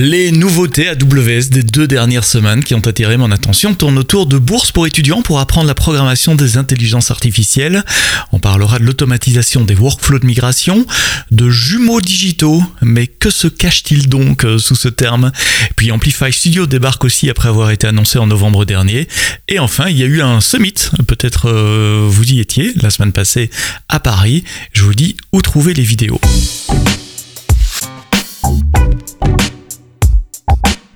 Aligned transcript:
Les 0.00 0.30
nouveautés 0.30 0.88
AWS 0.88 1.48
des 1.50 1.64
deux 1.64 1.88
dernières 1.88 2.22
semaines 2.22 2.62
qui 2.62 2.76
ont 2.76 2.86
attiré 2.86 3.16
mon 3.16 3.32
attention 3.32 3.74
tournent 3.74 3.98
autour 3.98 4.26
de 4.26 4.38
bourses 4.38 4.70
pour 4.70 4.86
étudiants 4.86 5.22
pour 5.22 5.40
apprendre 5.40 5.66
la 5.66 5.74
programmation 5.74 6.36
des 6.36 6.56
intelligences 6.56 7.10
artificielles. 7.10 7.82
On 8.30 8.38
parlera 8.38 8.78
de 8.78 8.84
l'automatisation 8.84 9.64
des 9.64 9.74
workflows 9.74 10.20
de 10.20 10.26
migration, 10.26 10.86
de 11.32 11.50
jumeaux 11.50 12.00
digitaux. 12.00 12.62
Mais 12.80 13.08
que 13.08 13.30
se 13.30 13.48
cache-t-il 13.48 14.08
donc 14.08 14.44
euh, 14.44 14.58
sous 14.58 14.76
ce 14.76 14.86
terme? 14.86 15.32
Puis 15.74 15.90
Amplify 15.90 16.32
Studio 16.32 16.66
débarque 16.66 17.02
aussi 17.02 17.28
après 17.28 17.48
avoir 17.48 17.72
été 17.72 17.88
annoncé 17.88 18.20
en 18.20 18.28
novembre 18.28 18.64
dernier. 18.64 19.08
Et 19.48 19.58
enfin, 19.58 19.88
il 19.88 19.98
y 19.98 20.04
a 20.04 20.06
eu 20.06 20.22
un 20.22 20.40
summit. 20.40 20.74
Peut-être 21.08 21.48
euh, 21.48 22.06
vous 22.08 22.34
y 22.34 22.38
étiez 22.38 22.72
la 22.76 22.90
semaine 22.90 23.12
passée 23.12 23.50
à 23.88 23.98
Paris. 23.98 24.44
Je 24.72 24.84
vous 24.84 24.94
dis 24.94 25.16
où 25.32 25.42
trouver 25.42 25.74
les 25.74 25.82
vidéos. 25.82 26.20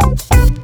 Thank 0.03 0.62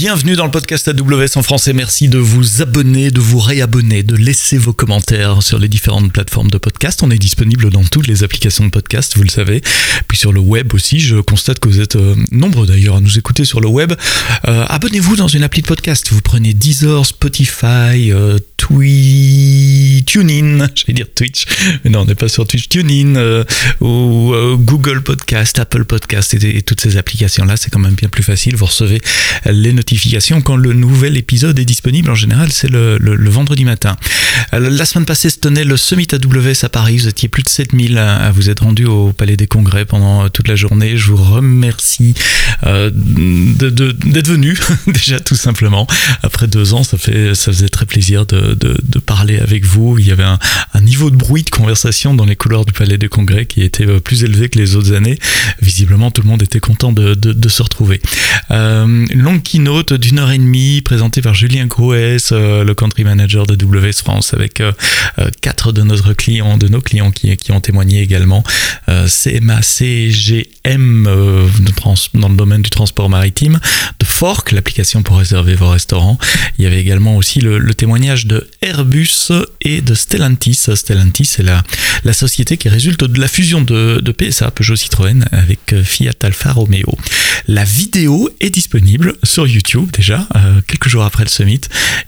Bienvenue 0.00 0.36
dans 0.36 0.44
le 0.44 0.52
podcast 0.52 0.86
AWS 0.86 1.36
en 1.38 1.42
français. 1.42 1.72
Merci 1.72 2.06
de 2.06 2.18
vous 2.18 2.62
abonner, 2.62 3.10
de 3.10 3.18
vous 3.18 3.40
réabonner, 3.40 4.04
de 4.04 4.14
laisser 4.14 4.56
vos 4.56 4.72
commentaires 4.72 5.42
sur 5.42 5.58
les 5.58 5.66
différentes 5.66 6.12
plateformes 6.12 6.52
de 6.52 6.58
podcast. 6.58 7.02
On 7.02 7.10
est 7.10 7.18
disponible 7.18 7.68
dans 7.70 7.82
toutes 7.82 8.06
les 8.06 8.22
applications 8.22 8.64
de 8.64 8.70
podcast, 8.70 9.16
vous 9.16 9.24
le 9.24 9.28
savez. 9.28 9.60
Puis 10.06 10.16
sur 10.16 10.32
le 10.32 10.38
web 10.38 10.72
aussi, 10.72 11.00
je 11.00 11.16
constate 11.16 11.58
que 11.58 11.68
vous 11.68 11.80
êtes 11.80 11.96
euh, 11.96 12.14
nombreux 12.30 12.64
d'ailleurs 12.64 12.94
à 12.94 13.00
nous 13.00 13.18
écouter 13.18 13.44
sur 13.44 13.60
le 13.60 13.66
web. 13.66 13.92
Euh, 14.46 14.64
abonnez-vous 14.68 15.16
dans 15.16 15.26
une 15.26 15.42
appli 15.42 15.62
de 15.62 15.66
podcast. 15.66 16.12
Vous 16.12 16.20
prenez 16.20 16.54
Deezer, 16.54 17.04
Spotify, 17.04 18.12
euh, 18.12 18.38
Tweet, 18.56 20.06
TuneIn, 20.06 20.58
j'allais 20.76 20.94
dire 20.94 21.06
Twitch, 21.12 21.44
mais 21.82 21.90
non, 21.90 22.02
on 22.02 22.04
n'est 22.04 22.14
pas 22.14 22.28
sur 22.28 22.46
Twitch, 22.46 22.68
TuneIn 22.68 23.16
euh, 23.16 23.42
ou 23.80 24.32
Google 24.58 25.02
Podcast, 25.02 25.58
Apple 25.58 25.84
Podcast 25.84 26.34
et, 26.34 26.56
et 26.56 26.62
toutes 26.62 26.80
ces 26.80 26.96
applications-là. 26.98 27.56
C'est 27.56 27.70
quand 27.70 27.80
même 27.80 27.94
bien 27.94 28.08
plus 28.08 28.22
facile. 28.22 28.54
Vous 28.54 28.66
recevez 28.66 29.00
les 29.46 29.72
notifications 29.72 29.87
quand 30.44 30.56
le 30.56 30.72
nouvel 30.74 31.16
épisode 31.16 31.58
est 31.58 31.64
disponible. 31.64 32.10
En 32.10 32.14
général, 32.14 32.50
c'est 32.52 32.68
le, 32.70 32.98
vendredi 33.30 33.64
matin. 33.64 33.96
Euh, 34.52 34.70
la 34.70 34.84
semaine 34.84 35.06
passée 35.06 35.30
se 35.30 35.38
tenait 35.38 35.64
le 35.64 35.76
Summit 35.76 36.08
AWS 36.12 36.64
à 36.64 36.68
Paris. 36.68 36.98
Vous 36.98 37.08
étiez 37.08 37.28
plus 37.28 37.42
de 37.42 37.48
7000 37.48 37.96
à 37.96 38.30
vous 38.30 38.50
être 38.50 38.64
rendu 38.64 38.84
au 38.84 39.12
Palais 39.12 39.36
des 39.36 39.46
Congrès 39.46 39.84
pendant 39.84 40.24
euh, 40.24 40.28
toute 40.28 40.48
la 40.48 40.56
journée. 40.56 40.96
Je 40.96 41.12
vous 41.12 41.16
remercie 41.16 42.14
euh, 42.66 42.90
d'être 42.92 44.28
venu, 44.28 44.58
déjà 44.86 45.20
tout 45.20 45.36
simplement. 45.36 45.86
Après 46.22 46.46
deux 46.46 46.74
ans, 46.74 46.82
ça, 46.82 46.98
fait, 46.98 47.34
ça 47.34 47.52
faisait 47.52 47.68
très 47.68 47.86
plaisir 47.86 48.26
de, 48.26 48.56
parler 49.06 49.38
avec 49.38 49.64
vous. 49.64 49.98
Il 49.98 50.06
y 50.06 50.12
avait 50.12 50.24
un, 50.24 50.38
niveau 50.82 51.10
de 51.10 51.16
bruit 51.16 51.42
de 51.42 51.50
conversation 51.50 52.14
dans 52.14 52.24
les 52.24 52.36
couloirs 52.36 52.64
du 52.64 52.72
Palais 52.72 52.98
des 52.98 53.08
Congrès 53.08 53.46
qui 53.46 53.62
était 53.62 53.86
plus 54.00 54.24
élevé 54.24 54.48
que 54.48 54.58
les 54.58 54.76
autres 54.76 54.92
années. 54.92 55.18
Visiblement, 55.62 56.10
tout 56.10 56.22
le 56.22 56.28
monde 56.28 56.42
était 56.42 56.60
content 56.60 56.92
de, 56.92 57.48
se 57.48 57.62
retrouver. 57.62 58.00
une 58.50 59.06
longue 59.14 59.42
keynote 59.42 59.77
d'une 59.86 60.18
heure 60.18 60.30
et 60.30 60.38
demie 60.38 60.80
présentée 60.80 61.22
par 61.22 61.34
Julien 61.34 61.66
Grouès, 61.66 62.30
euh, 62.32 62.64
le 62.64 62.74
country 62.74 63.04
manager 63.04 63.46
de 63.46 63.54
WS 63.54 64.02
France, 64.02 64.34
avec 64.34 64.60
euh, 64.60 64.72
euh, 65.18 65.30
quatre 65.40 65.72
de 65.72 65.82
notre 65.82 66.14
clients, 66.14 66.58
de 66.58 66.68
nos 66.68 66.80
clients 66.80 67.10
qui, 67.10 67.52
ont 67.52 67.60
témoigné 67.60 68.02
également. 68.02 68.42
CMA, 68.86 69.62
CGM 69.62 71.04
dans 72.14 72.28
le 72.28 72.36
domaine 72.36 72.62
du 72.62 72.70
transport 72.70 73.08
maritime, 73.08 73.58
de 73.98 74.04
Fork, 74.04 74.52
l'application 74.52 75.02
pour 75.02 75.18
réserver 75.18 75.54
vos 75.54 75.70
restaurants. 75.70 76.18
Il 76.58 76.64
y 76.64 76.66
avait 76.66 76.80
également 76.80 77.16
aussi 77.16 77.40
le, 77.40 77.74
témoignage 77.74 78.26
de 78.26 78.48
Airbus 78.60 79.30
et 79.62 79.80
de 79.80 79.94
Stellantis. 79.94 80.66
Stellantis, 80.74 81.24
c'est 81.24 81.42
la, 81.42 81.62
la 82.04 82.12
société 82.12 82.56
qui 82.56 82.68
résulte 82.68 83.04
de 83.04 83.20
la 83.20 83.28
fusion 83.28 83.62
de, 83.62 84.00
de 84.00 84.12
PSA, 84.12 84.50
Peugeot 84.50 84.76
Citroën, 84.76 85.24
avec 85.32 85.82
Fiat 85.82 86.12
Alfa 86.22 86.52
Romeo. 86.52 86.98
La 87.46 87.64
vidéo 87.64 88.28
est 88.40 88.50
disponible 88.50 89.14
sur 89.22 89.46
YouTube 89.46 89.67
déjà, 89.76 90.26
euh, 90.36 90.60
quelques 90.66 90.88
jours 90.88 91.04
après 91.04 91.24
le 91.24 91.28
summit, 91.28 91.60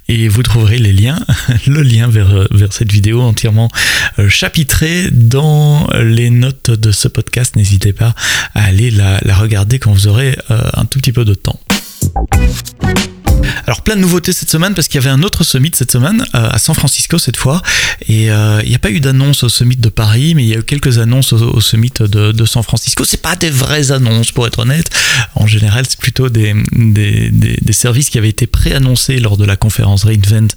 et 0.08 0.28
vous 0.28 0.42
trouverez 0.42 0.78
les 0.78 0.92
liens, 0.92 1.18
le 1.66 1.82
lien 1.82 2.08
vers, 2.08 2.30
euh, 2.30 2.46
vers 2.50 2.72
cette 2.72 2.90
vidéo 2.90 3.20
entièrement 3.20 3.70
euh, 4.18 4.28
chapitrée 4.28 5.08
dans 5.10 5.88
les 6.00 6.30
notes 6.30 6.70
de 6.70 6.92
ce 6.92 7.08
podcast. 7.08 7.56
N'hésitez 7.56 7.92
pas 7.92 8.14
à 8.54 8.64
aller 8.64 8.90
la, 8.90 9.18
la, 9.22 9.34
regarder 9.34 9.78
quand 9.78 9.92
vous 9.92 10.08
aurez 10.08 10.36
un 10.48 10.84
tout 10.84 10.98
petit 10.98 11.12
peu 11.12 11.24
de 11.24 11.34
temps. 11.34 11.60
Alors 13.66 13.82
plein 13.82 13.96
de 13.96 14.00
nouveautés 14.00 14.32
cette 14.32 14.50
semaine 14.50 14.74
parce 14.74 14.88
qu'il 14.88 15.00
y 15.00 15.04
avait 15.04 15.14
un 15.14 15.22
autre 15.22 15.44
summit 15.44 15.70
cette 15.74 15.90
semaine 15.90 16.24
euh, 16.34 16.48
à 16.50 16.58
San 16.58 16.74
Francisco 16.74 17.18
cette 17.18 17.36
fois 17.36 17.62
et 18.08 18.30
euh, 18.30 18.60
il 18.64 18.68
n'y 18.68 18.74
a 18.74 18.78
pas 18.78 18.90
eu 18.90 19.00
d'annonce 19.00 19.44
au 19.44 19.48
summit 19.48 19.76
de 19.76 19.88
Paris 19.88 20.34
mais 20.34 20.42
il 20.42 20.48
y 20.48 20.54
a 20.54 20.58
eu 20.58 20.62
quelques 20.62 20.98
annonces 20.98 21.32
au, 21.32 21.60
summit 21.60 21.92
de, 21.98 22.44
San 22.44 22.62
Francisco. 22.62 23.04
C'est 23.04 23.22
pas 23.22 23.36
des 23.36 23.50
vraies 23.50 23.92
annonces 23.92 24.32
pour 24.32 24.46
être 24.46 24.60
honnête. 24.60 24.90
En 25.34 25.46
général 25.46 25.84
c'est 25.88 25.98
plutôt 25.98 26.28
des, 26.28 26.54
des, 26.72 27.30
des, 27.30 27.72
services 27.72 28.10
qui 28.10 28.18
avaient 28.18 28.28
été 28.28 28.46
préannoncés 28.46 29.18
lors 29.18 29.36
de 29.36 29.44
la 29.44 29.56
conférence 29.56 30.04
Reinvent 30.04 30.48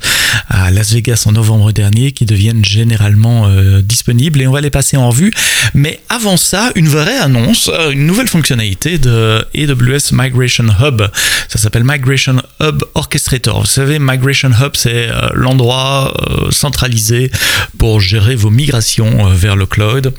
à 0.49 0.71
Las 0.71 0.93
Vegas 0.93 1.23
en 1.27 1.33
novembre 1.33 1.71
dernier 1.71 2.11
qui 2.11 2.25
deviennent 2.25 2.65
généralement 2.65 3.47
euh, 3.47 3.81
disponibles 3.81 4.41
et 4.41 4.47
on 4.47 4.51
va 4.51 4.61
les 4.61 4.69
passer 4.69 4.97
en 4.97 5.09
revue. 5.09 5.31
Mais 5.73 6.01
avant 6.09 6.37
ça, 6.37 6.71
une 6.75 6.87
vraie 6.87 7.17
annonce, 7.17 7.69
une 7.91 8.07
nouvelle 8.07 8.27
fonctionnalité 8.27 8.97
de 8.97 9.45
AWS 9.55 10.13
Migration 10.13 10.65
Hub. 10.81 11.03
Ça 11.47 11.59
s'appelle 11.59 11.83
Migration 11.83 12.41
Hub 12.59 12.72
Orchestrator. 12.95 13.61
Vous 13.61 13.65
savez, 13.65 13.99
Migration 13.99 14.49
Hub, 14.49 14.71
c'est 14.75 15.09
euh, 15.09 15.29
l'endroit 15.33 16.13
euh, 16.29 16.51
centralisé 16.51 17.31
pour 17.77 17.99
gérer 17.99 18.35
vos 18.35 18.49
migrations 18.49 19.27
euh, 19.27 19.33
vers 19.33 19.55
le 19.55 19.65
cloud. 19.65 20.13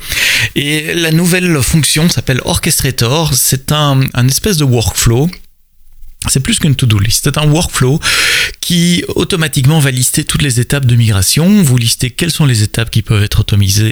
Et 0.55 0.93
la 0.93 1.11
nouvelle 1.11 1.61
fonction 1.61 2.09
s'appelle 2.09 2.41
Orchestrator. 2.45 3.33
C'est 3.33 3.71
un, 3.71 4.01
un 4.13 4.27
espèce 4.27 4.57
de 4.57 4.65
workflow 4.65 5.29
c'est 6.27 6.39
plus 6.39 6.59
qu'une 6.59 6.75
to-do 6.75 6.99
list, 6.99 7.21
c'est 7.23 7.37
un 7.37 7.47
workflow 7.47 7.99
qui 8.61 9.03
automatiquement 9.15 9.79
va 9.79 9.91
lister 9.91 10.23
toutes 10.23 10.41
les 10.41 10.59
étapes 10.59 10.85
de 10.85 10.95
migration. 10.95 11.61
Vous 11.61 11.77
listez 11.77 12.09
quelles 12.09 12.31
sont 12.31 12.45
les 12.45 12.63
étapes 12.63 12.89
qui 12.89 13.03
peuvent 13.03 13.23
être 13.23 13.45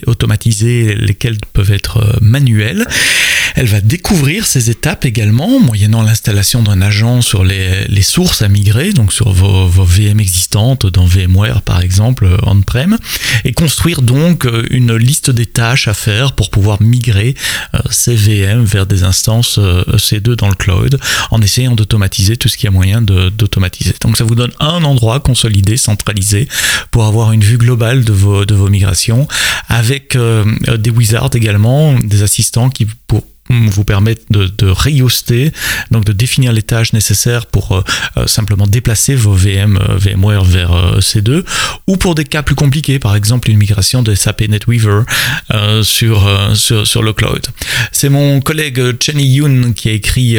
automatisées, 0.08 0.96
lesquelles 0.96 1.38
peuvent 1.54 1.72
être 1.72 2.18
manuelles. 2.22 2.86
Elle 3.56 3.68
va 3.68 3.82
découvrir 3.82 4.46
ces 4.46 4.72
étapes 4.72 5.06
également, 5.06 5.60
moyennant 5.60 6.02
l'installation 6.02 6.64
d'un 6.64 6.82
agent 6.82 7.22
sur 7.22 7.44
les, 7.44 8.02
sources 8.02 8.42
à 8.42 8.50
migrer, 8.50 8.94
donc 8.94 9.14
sur 9.14 9.32
vos, 9.32 9.68
VM 9.68 10.20
existantes 10.20 10.88
dans 10.88 11.06
VMware 11.06 11.62
par 11.62 11.82
exemple 11.82 12.28
on-prem, 12.44 12.98
et 13.46 13.54
construire 13.54 14.02
donc 14.02 14.46
euh, 14.46 14.66
une 14.72 14.96
liste 14.96 15.30
des 15.30 15.46
tâches 15.46 15.88
à 15.88 15.94
faire 15.94 16.34
pour 16.34 16.50
pouvoir 16.50 16.82
migrer 16.82 17.36
euh, 17.76 17.80
ces 17.90 18.16
VM 18.16 18.64
vers 18.64 18.86
des 18.86 19.04
instances 19.04 19.60
EC2 19.60 20.32
euh, 20.32 20.36
dans 20.36 20.50
le 20.50 20.56
cloud, 20.56 21.00
en 21.32 21.42
essayant 21.42 21.76
d'automatiser 21.76 22.23
tout 22.38 22.50
ce 22.50 22.58
qui 22.58 22.68
a 22.68 22.72
moyen 22.72 23.02
d'automatiser. 23.02 23.94
Donc 24.02 24.18
ça 24.18 24.24
vous 24.24 24.36
donne 24.36 24.52
un 24.60 24.84
endroit 24.84 25.20
consolidé, 25.20 25.78
centralisé, 25.78 26.48
pour 26.92 27.06
avoir 27.06 27.32
une 27.32 27.44
vue 27.44 27.58
globale 27.58 28.04
de 28.04 28.14
vos, 28.14 28.46
de 28.46 28.56
vos 28.56 28.70
migrations, 28.70 29.28
avec 29.68 30.18
des 30.18 30.90
wizards 30.90 31.36
également, 31.36 31.94
des 32.00 32.24
assistants 32.24 32.70
qui 32.70 32.88
pour 33.08 33.24
vous 33.50 33.84
permettre 33.84 34.24
de, 34.30 34.46
de 34.46 34.74
donc 35.92 36.06
de 36.06 36.14
définir 36.14 36.54
les 36.54 36.62
tâches 36.62 36.94
nécessaires 36.94 37.46
pour 37.46 37.74
euh, 37.74 37.84
euh, 38.18 38.28
simplement 38.28 38.68
déplacer 38.68 39.16
vos 39.16 39.34
VM 39.34 39.78
euh, 39.78 39.98
VMware 39.98 40.44
vers 40.44 41.00
C2, 41.00 41.44
ou 41.88 41.98
pour 41.98 42.16
des 42.16 42.24
cas 42.24 42.42
plus 42.42 42.56
compliqués, 42.56 43.00
par 43.00 43.16
exemple 43.16 43.50
une 43.50 43.58
migration 43.58 44.02
de 44.02 44.16
SAP 44.16 44.42
NetWeaver 44.48 45.02
sur, 45.84 46.30
sur, 46.56 46.88
sur, 46.88 47.04
le 47.04 47.14
cloud. 47.14 47.46
C'est 47.92 48.10
mon 48.10 48.42
collègue 48.42 48.82
Chenny 49.02 49.26
Yoon 49.26 49.74
qui 49.74 49.90
a 49.90 49.92
écrit 49.92 50.38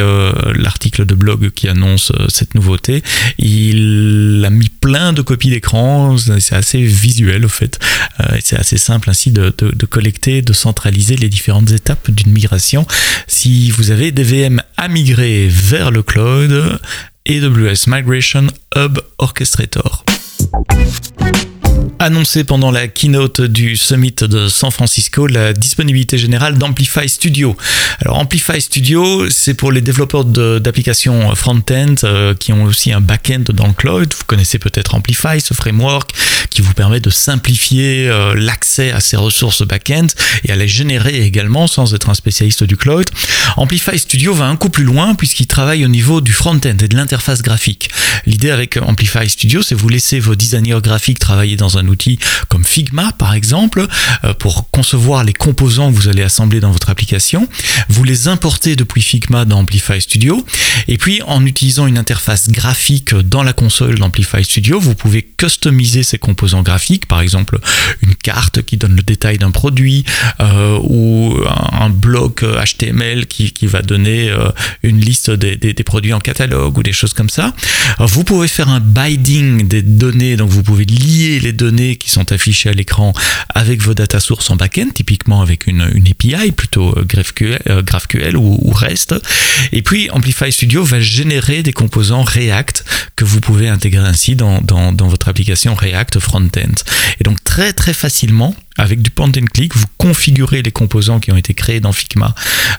l'article 0.54 1.06
de 1.06 1.14
blog 1.14 1.50
qui 1.50 1.68
annonce 1.68 2.12
cette 2.28 2.54
nouveauté. 2.54 3.02
Il 3.38 4.42
a 4.44 4.50
mis 4.50 4.68
plein 4.68 5.12
de 5.12 5.22
copies 5.22 5.50
d'écran, 5.50 6.16
c'est 6.16 6.54
assez 6.54 6.82
visuel 6.82 7.44
au 7.44 7.48
fait, 7.48 7.78
c'est 8.42 8.58
assez 8.58 8.78
simple 8.78 9.10
ainsi 9.10 9.30
de, 9.30 9.54
de, 9.58 9.70
de 9.74 9.86
collecter, 9.86 10.42
de 10.42 10.52
centraliser 10.52 11.16
les 11.16 11.28
différentes 11.28 11.70
étapes 11.70 12.10
d'une 12.10 12.32
migration 12.32 12.86
si 13.26 13.70
vous 13.70 13.90
avez 13.90 14.12
des 14.12 14.22
VM 14.22 14.62
à 14.76 14.88
migrer 14.88 15.48
vers 15.48 15.90
le 15.90 16.02
cloud, 16.02 16.78
AWS 17.28 17.86
Migration 17.86 18.46
Hub 18.76 18.98
Orchestrator 19.18 20.04
annoncé 22.04 22.44
pendant 22.44 22.70
la 22.70 22.86
keynote 22.86 23.40
du 23.40 23.76
summit 23.76 24.12
de 24.12 24.48
San 24.48 24.70
Francisco 24.70 25.26
la 25.26 25.54
disponibilité 25.54 26.18
générale 26.18 26.58
d'Amplify 26.58 27.08
Studio. 27.08 27.56
Alors 28.00 28.18
Amplify 28.18 28.60
Studio, 28.60 29.30
c'est 29.30 29.54
pour 29.54 29.72
les 29.72 29.80
développeurs 29.80 30.26
d'applications 30.26 31.34
front-end 31.34 31.94
euh, 32.04 32.34
qui 32.34 32.52
ont 32.52 32.64
aussi 32.64 32.92
un 32.92 33.00
back-end 33.00 33.44
dans 33.54 33.66
le 33.66 33.72
cloud. 33.72 34.12
Vous 34.14 34.24
connaissez 34.26 34.58
peut-être 34.58 34.94
Amplify, 34.94 35.40
ce 35.40 35.54
framework 35.54 36.10
qui 36.50 36.60
vous 36.60 36.74
permet 36.74 37.00
de 37.00 37.10
simplifier 37.10 38.08
euh, 38.08 38.34
l'accès 38.36 38.92
à 38.92 39.00
ces 39.00 39.16
ressources 39.16 39.66
back-end 39.66 40.06
et 40.44 40.52
à 40.52 40.56
les 40.56 40.68
générer 40.68 41.22
également 41.22 41.66
sans 41.66 41.94
être 41.94 42.10
un 42.10 42.14
spécialiste 42.14 42.64
du 42.64 42.76
cloud. 42.76 43.06
Amplify 43.56 43.98
Studio 43.98 44.34
va 44.34 44.44
un 44.44 44.56
coup 44.56 44.68
plus 44.68 44.84
loin 44.84 45.14
puisqu'il 45.14 45.46
travaille 45.46 45.84
au 45.84 45.88
niveau 45.88 46.20
du 46.20 46.32
front-end 46.32 46.76
et 46.80 46.88
de 46.88 46.96
l'interface 46.96 47.40
graphique. 47.40 47.88
L'idée 48.26 48.50
avec 48.50 48.76
Amplify 48.76 49.28
Studio, 49.28 49.62
c'est 49.62 49.74
vous 49.74 49.88
laisser 49.88 50.20
vos 50.20 50.34
designers 50.34 50.80
graphiques 50.82 51.18
travailler 51.18 51.56
dans 51.56 51.78
un 51.78 51.88
outils 51.94 52.18
comme 52.48 52.64
Figma 52.64 53.12
par 53.12 53.34
exemple 53.34 53.86
pour 54.38 54.70
concevoir 54.70 55.24
les 55.24 55.32
composants 55.32 55.90
que 55.90 55.96
vous 55.96 56.08
allez 56.08 56.22
assembler 56.22 56.60
dans 56.60 56.70
votre 56.70 56.90
application. 56.90 57.48
Vous 57.88 58.04
les 58.04 58.28
importez 58.28 58.76
depuis 58.76 59.02
Figma 59.02 59.44
dans 59.44 59.60
Amplify 59.60 60.00
Studio 60.00 60.44
et 60.88 60.98
puis 60.98 61.22
en 61.26 61.44
utilisant 61.46 61.86
une 61.86 61.98
interface 61.98 62.50
graphique 62.50 63.14
dans 63.14 63.42
la 63.42 63.52
console 63.52 63.98
d'Amplify 63.98 64.44
Studio, 64.44 64.78
vous 64.80 64.94
pouvez 64.94 65.22
customiser 65.22 66.02
ces 66.02 66.18
composants 66.18 66.62
graphiques, 66.62 67.06
par 67.06 67.20
exemple 67.20 67.58
une 68.02 68.14
carte 68.14 68.62
qui 68.62 68.76
donne 68.76 68.96
le 68.96 69.02
détail 69.02 69.38
d'un 69.38 69.50
produit 69.50 70.04
euh, 70.40 70.78
ou 70.82 71.36
un 71.72 71.90
bloc 71.90 72.42
HTML 72.42 73.26
qui, 73.26 73.52
qui 73.52 73.66
va 73.66 73.82
donner 73.82 74.30
euh, 74.30 74.50
une 74.82 75.00
liste 75.00 75.30
des, 75.30 75.56
des, 75.56 75.72
des, 75.72 75.84
produits 75.84 76.12
en 76.12 76.20
catalogue 76.20 76.76
ou 76.78 76.82
des 76.82 76.92
choses 76.92 77.12
comme 77.12 77.28
ça. 77.28 77.54
vous 77.98 78.24
pouvez 78.24 78.48
faire 78.48 78.68
un 78.68 78.80
binding 78.80 79.68
des 79.68 79.82
données, 79.82 80.36
donc 80.36 80.50
vous 80.50 80.62
pouvez 80.62 80.84
lier 80.84 81.40
les 81.40 81.52
données 81.52 81.83
qui 81.92 82.10
sont 82.10 82.32
affichées 82.32 82.70
à 82.70 82.72
l'écran 82.72 83.12
avec 83.50 83.82
vos 83.82 83.94
data 83.94 84.20
sources 84.20 84.50
en 84.50 84.56
backend, 84.56 84.92
typiquement 84.94 85.42
avec 85.42 85.66
une, 85.66 85.82
API, 85.82 86.52
plutôt 86.52 86.94
GraphQL, 87.06 87.60
euh, 87.68 87.82
GraphQL 87.82 88.36
ou, 88.36 88.58
ou 88.62 88.70
REST. 88.72 89.14
Et 89.72 89.82
puis 89.82 90.10
Amplify 90.10 90.50
Studio 90.50 90.82
va 90.84 91.00
générer 91.00 91.62
des 91.62 91.72
composants 91.72 92.22
React 92.22 92.84
que 93.16 93.24
vous 93.24 93.40
pouvez 93.40 93.68
intégrer 93.68 94.06
ainsi 94.06 94.36
dans 94.36 94.60
votre 95.08 95.28
application 95.28 95.74
React 95.74 96.18
Frontend. 96.18 96.84
Et 97.20 97.24
donc 97.24 97.42
très 97.44 97.72
très 97.72 97.94
facilement, 97.94 98.54
avec 98.76 99.02
du 99.02 99.10
point 99.10 99.28
and 99.28 99.46
click, 99.52 99.76
vous 99.76 99.86
configurez 99.98 100.62
les 100.62 100.72
composants 100.72 101.20
qui 101.20 101.30
ont 101.32 101.36
été 101.36 101.54
créés 101.54 101.80
dans 101.80 101.92
Figma, 101.92 102.34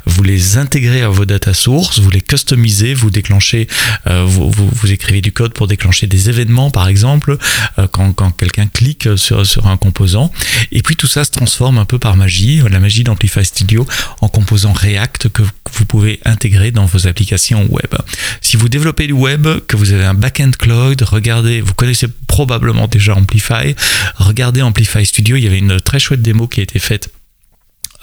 vous 0.06 0.24
les 0.24 0.58
intégrez 0.58 1.02
à 1.02 1.10
vos 1.10 1.26
data 1.26 1.54
sources, 1.54 2.00
vous 2.00 2.10
les 2.10 2.22
customisez, 2.22 2.94
vous 2.94 3.10
déclenchez, 3.10 3.68
euh, 4.08 4.26
vous, 4.26 4.52
vous, 4.52 4.70
vous, 4.70 4.92
écrivez 4.92 5.22
du 5.22 5.32
code 5.32 5.54
pour 5.54 5.68
déclencher 5.68 6.08
des 6.08 6.30
événements 6.30 6.70
par 6.70 6.88
exemple, 6.88 7.38
euh, 7.80 7.88
quand, 7.92 8.14
quelqu'un 8.32 8.68
clique 8.68 9.18
sur, 9.18 9.46
sur 9.46 9.68
un 9.68 9.78
composant, 9.78 10.32
et 10.72 10.82
puis 10.82 10.96
tout 10.96 11.08
ça 11.08 11.24
se 11.24 11.32
transforme 11.32 11.78
un 11.78 11.86
peu 11.86 12.00
par 12.00 12.18
magie, 12.18 12.62
la 12.70 12.80
magie 12.80 13.04
d'Amplify 13.04 13.46
Studio, 13.46 13.88
en 14.22 14.28
composants 14.28 14.74
React 14.74 15.30
que 15.30 15.42
vous 15.42 15.52
pouvez 15.84 16.22
intégrer 16.24 16.72
dans 16.72 16.86
vos 16.86 17.08
applications 17.08 17.68
web. 17.70 17.94
Si 18.40 18.56
vous 18.56 18.70
développez 18.70 19.08
du 19.08 19.14
web, 19.14 19.46
que 19.68 19.76
vous 19.76 19.92
avez 19.92 20.06
un 20.06 20.14
backend 20.14 20.52
cloud, 20.58 21.02
regardez, 21.02 21.60
vous 21.60 21.74
connaissez 21.74 22.08
probablement 22.28 22.88
déjà 22.88 23.14
Amplify, 23.14 23.76
regardez 24.16 24.62
Amplify 24.62 25.06
Studio, 25.06 25.36
il 25.36 25.44
y 25.44 25.48
avait 25.48 25.60
une 25.60 25.82
très 25.82 26.00
chouette 26.00 26.22
démo 26.22 26.48
qui 26.48 26.62
a 26.62 26.64
été 26.64 26.80
faite 26.80 27.10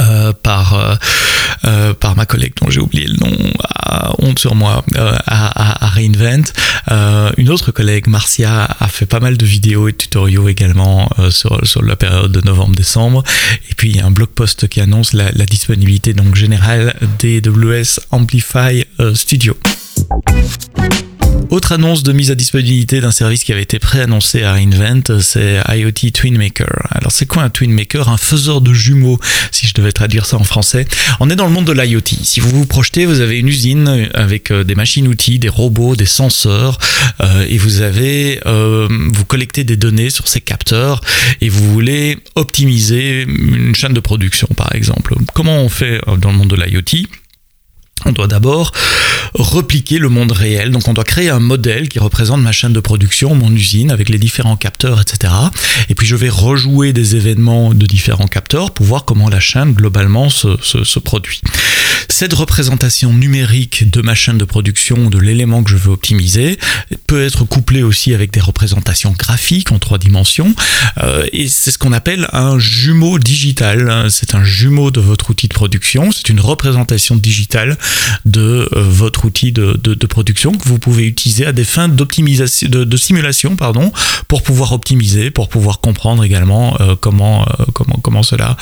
euh, 0.00 0.32
par 0.32 0.74
euh, 0.74 0.94
euh, 1.64 1.94
par 1.94 2.16
ma 2.16 2.26
collègue 2.26 2.54
dont 2.60 2.70
j'ai 2.70 2.80
oublié 2.80 3.06
le 3.06 3.16
nom, 3.16 3.36
honte 4.18 4.38
sur 4.38 4.54
moi, 4.54 4.84
à, 5.26 5.90
Reinvent. 5.94 6.50
Une 7.36 7.50
autre 7.50 7.72
collègue, 7.72 8.06
Marcia, 8.08 8.68
a 8.80 8.88
fait 8.88 9.06
pas 9.06 9.20
mal 9.20 9.36
de 9.36 9.44
vidéos 9.44 9.88
et 9.88 9.92
de 9.92 9.96
tutoriaux 9.96 10.48
également 10.48 11.08
sur, 11.30 11.64
sur 11.66 11.82
la 11.82 11.96
période 11.96 12.32
de 12.32 12.40
novembre-décembre. 12.40 13.22
Et 13.70 13.74
puis 13.74 13.90
il 13.90 13.96
y 13.96 14.00
a 14.00 14.06
un 14.06 14.10
blog 14.10 14.30
post 14.30 14.66
qui 14.66 14.80
annonce 14.80 15.12
la, 15.12 15.30
la 15.32 15.46
disponibilité 15.46 16.14
donc 16.14 16.34
générale 16.34 16.96
des 17.18 17.40
AWS 17.44 18.00
Amplify 18.10 18.84
Studio. 19.14 19.56
Autre 21.52 21.72
annonce 21.72 22.02
de 22.02 22.12
mise 22.12 22.30
à 22.30 22.34
disponibilité 22.34 23.02
d'un 23.02 23.10
service 23.10 23.44
qui 23.44 23.52
avait 23.52 23.62
été 23.62 23.78
préannoncé 23.78 24.42
à 24.42 24.54
Invent, 24.54 25.20
c'est 25.20 25.60
IoT 25.68 26.10
Twin 26.14 26.38
Maker. 26.38 26.88
Alors 26.90 27.12
c'est 27.12 27.26
quoi 27.26 27.42
un 27.42 27.50
Twin 27.50 27.70
Maker 27.70 28.08
Un 28.08 28.16
faiseur 28.16 28.62
de 28.62 28.72
jumeaux, 28.72 29.18
si 29.50 29.66
je 29.66 29.74
devais 29.74 29.92
traduire 29.92 30.24
ça 30.24 30.38
en 30.38 30.44
français. 30.44 30.86
On 31.20 31.28
est 31.28 31.36
dans 31.36 31.44
le 31.44 31.52
monde 31.52 31.66
de 31.66 31.72
l'IoT. 31.72 32.00
Si 32.22 32.40
vous 32.40 32.48
vous 32.48 32.64
projetez, 32.64 33.04
vous 33.04 33.20
avez 33.20 33.38
une 33.38 33.48
usine 33.48 34.08
avec 34.14 34.50
euh, 34.50 34.64
des 34.64 34.74
machines-outils, 34.74 35.38
des 35.38 35.50
robots, 35.50 35.94
des 35.94 36.06
senseurs, 36.06 36.78
euh, 37.20 37.44
et 37.46 37.58
vous 37.58 37.82
avez, 37.82 38.40
euh, 38.46 38.88
vous 39.12 39.24
collectez 39.26 39.62
des 39.62 39.76
données 39.76 40.08
sur 40.08 40.28
ces 40.28 40.40
capteurs 40.40 41.02
et 41.42 41.50
vous 41.50 41.70
voulez 41.70 42.18
optimiser 42.34 43.22
une 43.22 43.74
chaîne 43.74 43.92
de 43.92 44.00
production, 44.00 44.48
par 44.56 44.74
exemple. 44.74 45.14
Comment 45.34 45.58
on 45.58 45.68
fait 45.68 46.00
dans 46.18 46.32
le 46.32 46.38
monde 46.38 46.48
de 46.48 46.56
l'IoT? 46.56 47.06
On 48.04 48.12
doit 48.12 48.26
d'abord 48.26 48.72
repliquer 49.34 49.98
le 49.98 50.08
monde 50.08 50.32
réel. 50.32 50.70
Donc 50.70 50.88
on 50.88 50.92
doit 50.92 51.04
créer 51.04 51.30
un 51.30 51.40
modèle 51.40 51.88
qui 51.88 51.98
représente 51.98 52.40
ma 52.40 52.52
chaîne 52.52 52.72
de 52.72 52.80
production, 52.80 53.34
mon 53.34 53.52
usine, 53.52 53.90
avec 53.90 54.08
les 54.08 54.18
différents 54.18 54.56
capteurs, 54.56 55.00
etc. 55.00 55.32
Et 55.88 55.94
puis 55.94 56.06
je 56.06 56.16
vais 56.16 56.28
rejouer 56.28 56.92
des 56.92 57.16
événements 57.16 57.74
de 57.74 57.86
différents 57.86 58.26
capteurs 58.26 58.72
pour 58.72 58.86
voir 58.86 59.04
comment 59.04 59.28
la 59.28 59.40
chaîne 59.40 59.72
globalement 59.72 60.28
se, 60.30 60.98
produit. 60.98 61.40
Cette 62.08 62.34
représentation 62.34 63.12
numérique 63.12 63.90
de 63.90 64.02
ma 64.02 64.14
chaîne 64.14 64.38
de 64.38 64.44
production, 64.44 65.08
de 65.08 65.18
l'élément 65.18 65.62
que 65.62 65.70
je 65.70 65.76
veux 65.76 65.92
optimiser, 65.92 66.58
peut 67.06 67.24
être 67.24 67.44
couplée 67.44 67.82
aussi 67.82 68.14
avec 68.14 68.30
des 68.30 68.40
représentations 68.40 69.14
graphiques 69.18 69.72
en 69.72 69.78
trois 69.78 69.98
dimensions. 69.98 70.54
Euh, 70.98 71.26
et 71.32 71.48
c'est 71.48 71.70
ce 71.70 71.78
qu'on 71.78 71.92
appelle 71.92 72.28
un 72.32 72.58
jumeau 72.58 73.18
digital. 73.18 74.06
C'est 74.10 74.34
un 74.34 74.44
jumeau 74.44 74.90
de 74.90 75.00
votre 75.00 75.30
outil 75.30 75.48
de 75.48 75.54
production. 75.54 76.10
C'est 76.12 76.28
une 76.28 76.40
représentation 76.40 77.16
digitale 77.16 77.78
de 78.24 78.68
euh, 78.72 78.82
votre 78.82 79.24
outil 79.24 79.52
de, 79.52 79.78
de, 79.82 80.06
production 80.06 80.52
que 80.52 80.68
vous 80.68 80.78
pouvez 80.78 81.06
utiliser 81.06 81.46
à 81.46 81.52
des 81.52 81.64
fins 81.64 81.88
d'optimisation, 81.88 82.68
de, 82.68 82.96
simulation, 82.96 83.56
pardon, 83.56 83.92
pour 84.28 84.42
pouvoir 84.42 84.72
optimiser, 84.72 85.30
pour 85.30 85.48
pouvoir 85.48 85.80
comprendre 85.80 86.24
également 86.24 86.76
euh, 86.80 86.94
comment, 87.00 87.42
euh, 87.42 87.64
comment, 87.72 87.98
comment 88.02 88.22
cela 88.22 88.56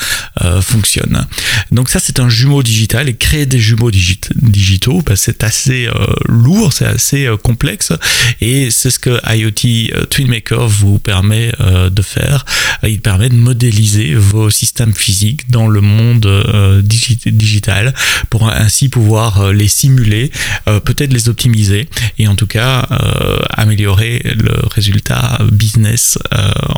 fonctionne. 0.62 1.26
Donc 1.70 1.90
ça, 1.90 2.00
c'est 2.00 2.18
un 2.18 2.28
jumeau 2.28 2.62
digital 2.62 3.08
et 3.08 3.14
créer 3.14 3.46
des 3.46 3.58
jumeaux 3.58 3.90
digit 3.90 4.20
digitaux, 4.36 5.02
bah, 5.04 5.16
c'est 5.16 5.44
assez 5.44 5.88
lourd, 6.28 6.72
c'est 6.72 6.86
assez 6.86 7.28
complexe 7.42 7.92
et 8.40 8.70
c'est 8.70 8.90
ce 8.90 8.98
que 8.98 9.20
IoT 9.34 10.06
TwinMaker 10.08 10.68
vous 10.68 10.98
permet 10.98 11.52
de 11.90 12.02
faire. 12.02 12.44
Il 12.82 13.00
permet 13.00 13.28
de 13.28 13.34
modéliser 13.34 14.14
vos 14.14 14.50
systèmes 14.50 14.94
physiques 14.94 15.50
dans 15.50 15.68
le 15.68 15.80
monde 15.80 16.82
digi 16.84 17.18
digital 17.26 17.94
pour 18.30 18.48
ainsi 18.48 18.88
pouvoir 18.88 19.19
euh, 19.20 19.52
les 19.52 19.68
simuler, 19.68 20.30
euh, 20.68 20.80
peut-être 20.80 21.12
les 21.12 21.28
optimiser 21.28 21.88
et 22.18 22.28
en 22.28 22.34
tout 22.34 22.46
cas 22.46 22.86
euh, 22.90 23.38
améliorer 23.50 24.22
le 24.24 24.54
résultat 24.74 25.38
business 25.52 26.18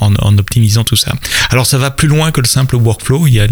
en, 0.00 0.14
en, 0.14 0.38
optimisant 0.38 0.84
tout 0.84 0.96
ça. 0.96 1.14
Alors 1.50 1.66
ça 1.66 1.78
va 1.78 1.90
plus 1.90 2.08
loin 2.08 2.30
que 2.32 2.40
le 2.40 2.46
simple 2.46 2.76
workflow, 2.76 3.26
il 3.26 3.34
y 3.34 3.40
a 3.40 3.46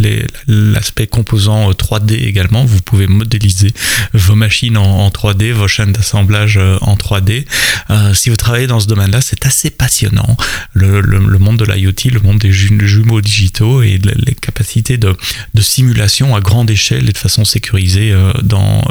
l'aspect 0.46 1.06
composant 1.06 1.70
3D 1.70 2.14
également, 2.14 2.64
vous 2.64 2.80
pouvez 2.80 3.06
modéliser 3.06 3.72
vos 4.14 4.34
machines 4.34 4.76
en, 4.76 5.06
en 5.06 5.08
3D, 5.08 5.52
vos 5.52 5.68
chaînes 5.68 5.92
d'assemblage 5.92 6.58
en 6.80 6.96
3D. 6.96 7.44
Euh, 7.90 8.14
si 8.14 8.30
vous 8.30 8.36
travaillez 8.36 8.66
dans 8.66 8.80
ce 8.80 8.86
domaine-là, 8.86 9.20
c'est 9.20 9.46
assez 9.46 9.70
passionnant. 9.70 10.36
Le, 10.72 11.00
monde 11.38 11.58
de 11.58 11.64
l'IoT, 11.64 12.10
le 12.12 12.20
monde 12.20 12.38
des 12.38 12.52
jumeaux 12.52 13.20
digitaux 13.20 13.82
et 13.82 13.98
les 13.98 14.34
capacités 14.34 14.98
de, 14.98 15.16
de 15.54 15.62
simulation 15.62 16.36
à 16.36 16.40
grande 16.40 16.70
échelle 16.70 17.08
et 17.08 17.12
de 17.12 17.18
façon 17.18 17.44
sécurisée 17.44 18.12
euh, 18.12 18.32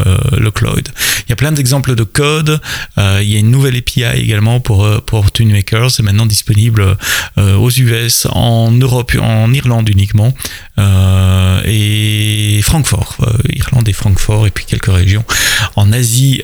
euh, 0.05 0.17
le 0.37 0.51
cloud. 0.51 0.89
Il 1.25 1.29
y 1.29 1.33
a 1.33 1.35
plein 1.35 1.51
d'exemples 1.51 1.95
de 1.95 2.03
code. 2.03 2.59
Euh, 2.97 3.19
il 3.21 3.29
y 3.29 3.35
a 3.35 3.39
une 3.39 3.51
nouvelle 3.51 3.75
API 3.75 4.03
également 4.15 4.59
pour, 4.59 4.87
pour 5.03 5.31
TuneMaker. 5.31 5.91
C'est 5.91 6.03
maintenant 6.03 6.25
disponible 6.25 6.97
aux 7.37 7.69
US, 7.69 8.27
en 8.31 8.71
Europe, 8.71 9.11
en 9.19 9.53
Irlande 9.53 9.89
uniquement. 9.89 10.33
et 11.65 12.59
Francfort, 12.63 13.17
Irlande 13.49 13.87
et 13.87 13.93
Francfort, 13.93 14.47
et 14.47 14.51
puis 14.51 14.65
quelques 14.65 14.91
régions 14.91 15.23
en 15.75 15.91
Asie 15.91 16.43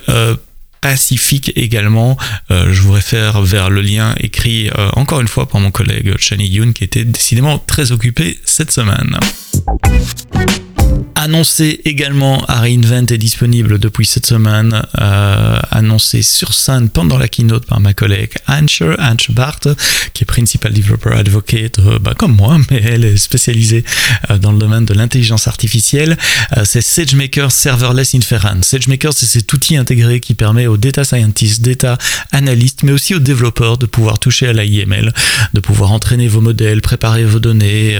Pacifique 0.80 1.52
également. 1.56 2.16
Euh, 2.50 2.72
je 2.72 2.82
vous 2.82 2.92
réfère 2.92 3.42
vers 3.42 3.70
le 3.70 3.80
lien 3.80 4.14
écrit 4.20 4.68
euh, 4.68 4.90
encore 4.94 5.20
une 5.20 5.28
fois 5.28 5.48
par 5.48 5.60
mon 5.60 5.70
collègue 5.70 6.14
Chani 6.18 6.46
Yoon 6.46 6.72
qui 6.72 6.84
était 6.84 7.04
décidément 7.04 7.58
très 7.58 7.92
occupé 7.92 8.38
cette 8.44 8.70
semaine 8.70 9.18
annoncé 11.26 11.80
également 11.84 12.44
à 12.46 12.60
Reinvent 12.60 13.10
est 13.10 13.18
disponible 13.18 13.80
depuis 13.80 14.06
cette 14.06 14.26
semaine, 14.26 14.80
euh, 15.00 15.58
annoncé 15.72 16.22
sur 16.22 16.54
scène 16.54 16.88
pendant 16.88 17.18
la 17.18 17.26
keynote 17.26 17.66
par 17.66 17.80
ma 17.80 17.94
collègue 17.94 18.34
Anche, 18.46 18.82
Anche 19.00 19.32
Barth, 19.32 19.66
qui 20.14 20.22
est 20.22 20.24
Principal 20.24 20.72
Developer 20.72 21.10
Advocate, 21.14 21.80
euh, 21.80 21.98
bah, 21.98 22.14
comme 22.16 22.36
moi, 22.36 22.58
mais 22.70 22.80
elle 22.80 23.04
est 23.04 23.16
spécialisée 23.16 23.84
euh, 24.30 24.38
dans 24.38 24.52
le 24.52 24.58
domaine 24.58 24.84
de 24.84 24.94
l'intelligence 24.94 25.48
artificielle. 25.48 26.16
C'est 26.64 26.80
SageMaker 26.80 27.50
Serverless 27.50 28.14
Inference. 28.14 28.68
SageMaker, 28.68 29.12
c'est 29.12 29.26
cet 29.26 29.52
outil 29.52 29.76
intégré 29.76 30.20
qui 30.20 30.34
permet 30.34 30.68
aux 30.68 30.76
data 30.76 31.02
scientists, 31.02 31.60
data 31.60 31.98
analystes, 32.30 32.84
mais 32.84 32.92
aussi 32.92 33.16
aux 33.16 33.18
développeurs 33.18 33.78
de 33.78 33.86
pouvoir 33.86 34.20
toucher 34.20 34.46
à 34.46 34.52
l'IML, 34.52 35.12
de 35.54 35.60
pouvoir 35.60 35.90
entraîner 35.90 36.28
vos 36.28 36.40
modèles, 36.40 36.82
préparer 36.82 37.24
vos 37.24 37.40
données, 37.40 37.98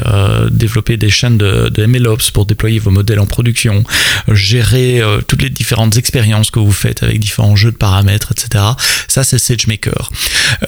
développer 0.52 0.97
des 0.97 1.11
chaînes 1.11 1.38
de, 1.38 1.68
de 1.71 1.87
MLOps 1.87 2.30
pour 2.33 2.47
déployer 2.47 2.78
vos 2.78 2.92
modèles 2.92 3.16
en 3.19 3.27
production, 3.27 3.85
gérer 4.29 5.03
toutes 5.29 5.43
les 5.43 5.51
différentes 5.51 5.97
expériences 5.97 6.51
que 6.51 6.59
vous 6.59 6.73
faites 6.73 7.03
avec 7.03 7.21
différents 7.21 7.57
jeux 7.57 7.73
de 7.73 7.77
paramètres, 7.77 8.33
etc. 8.33 8.65
Ça, 9.09 9.25
c'est 9.25 9.39
SageMaker. 9.39 10.11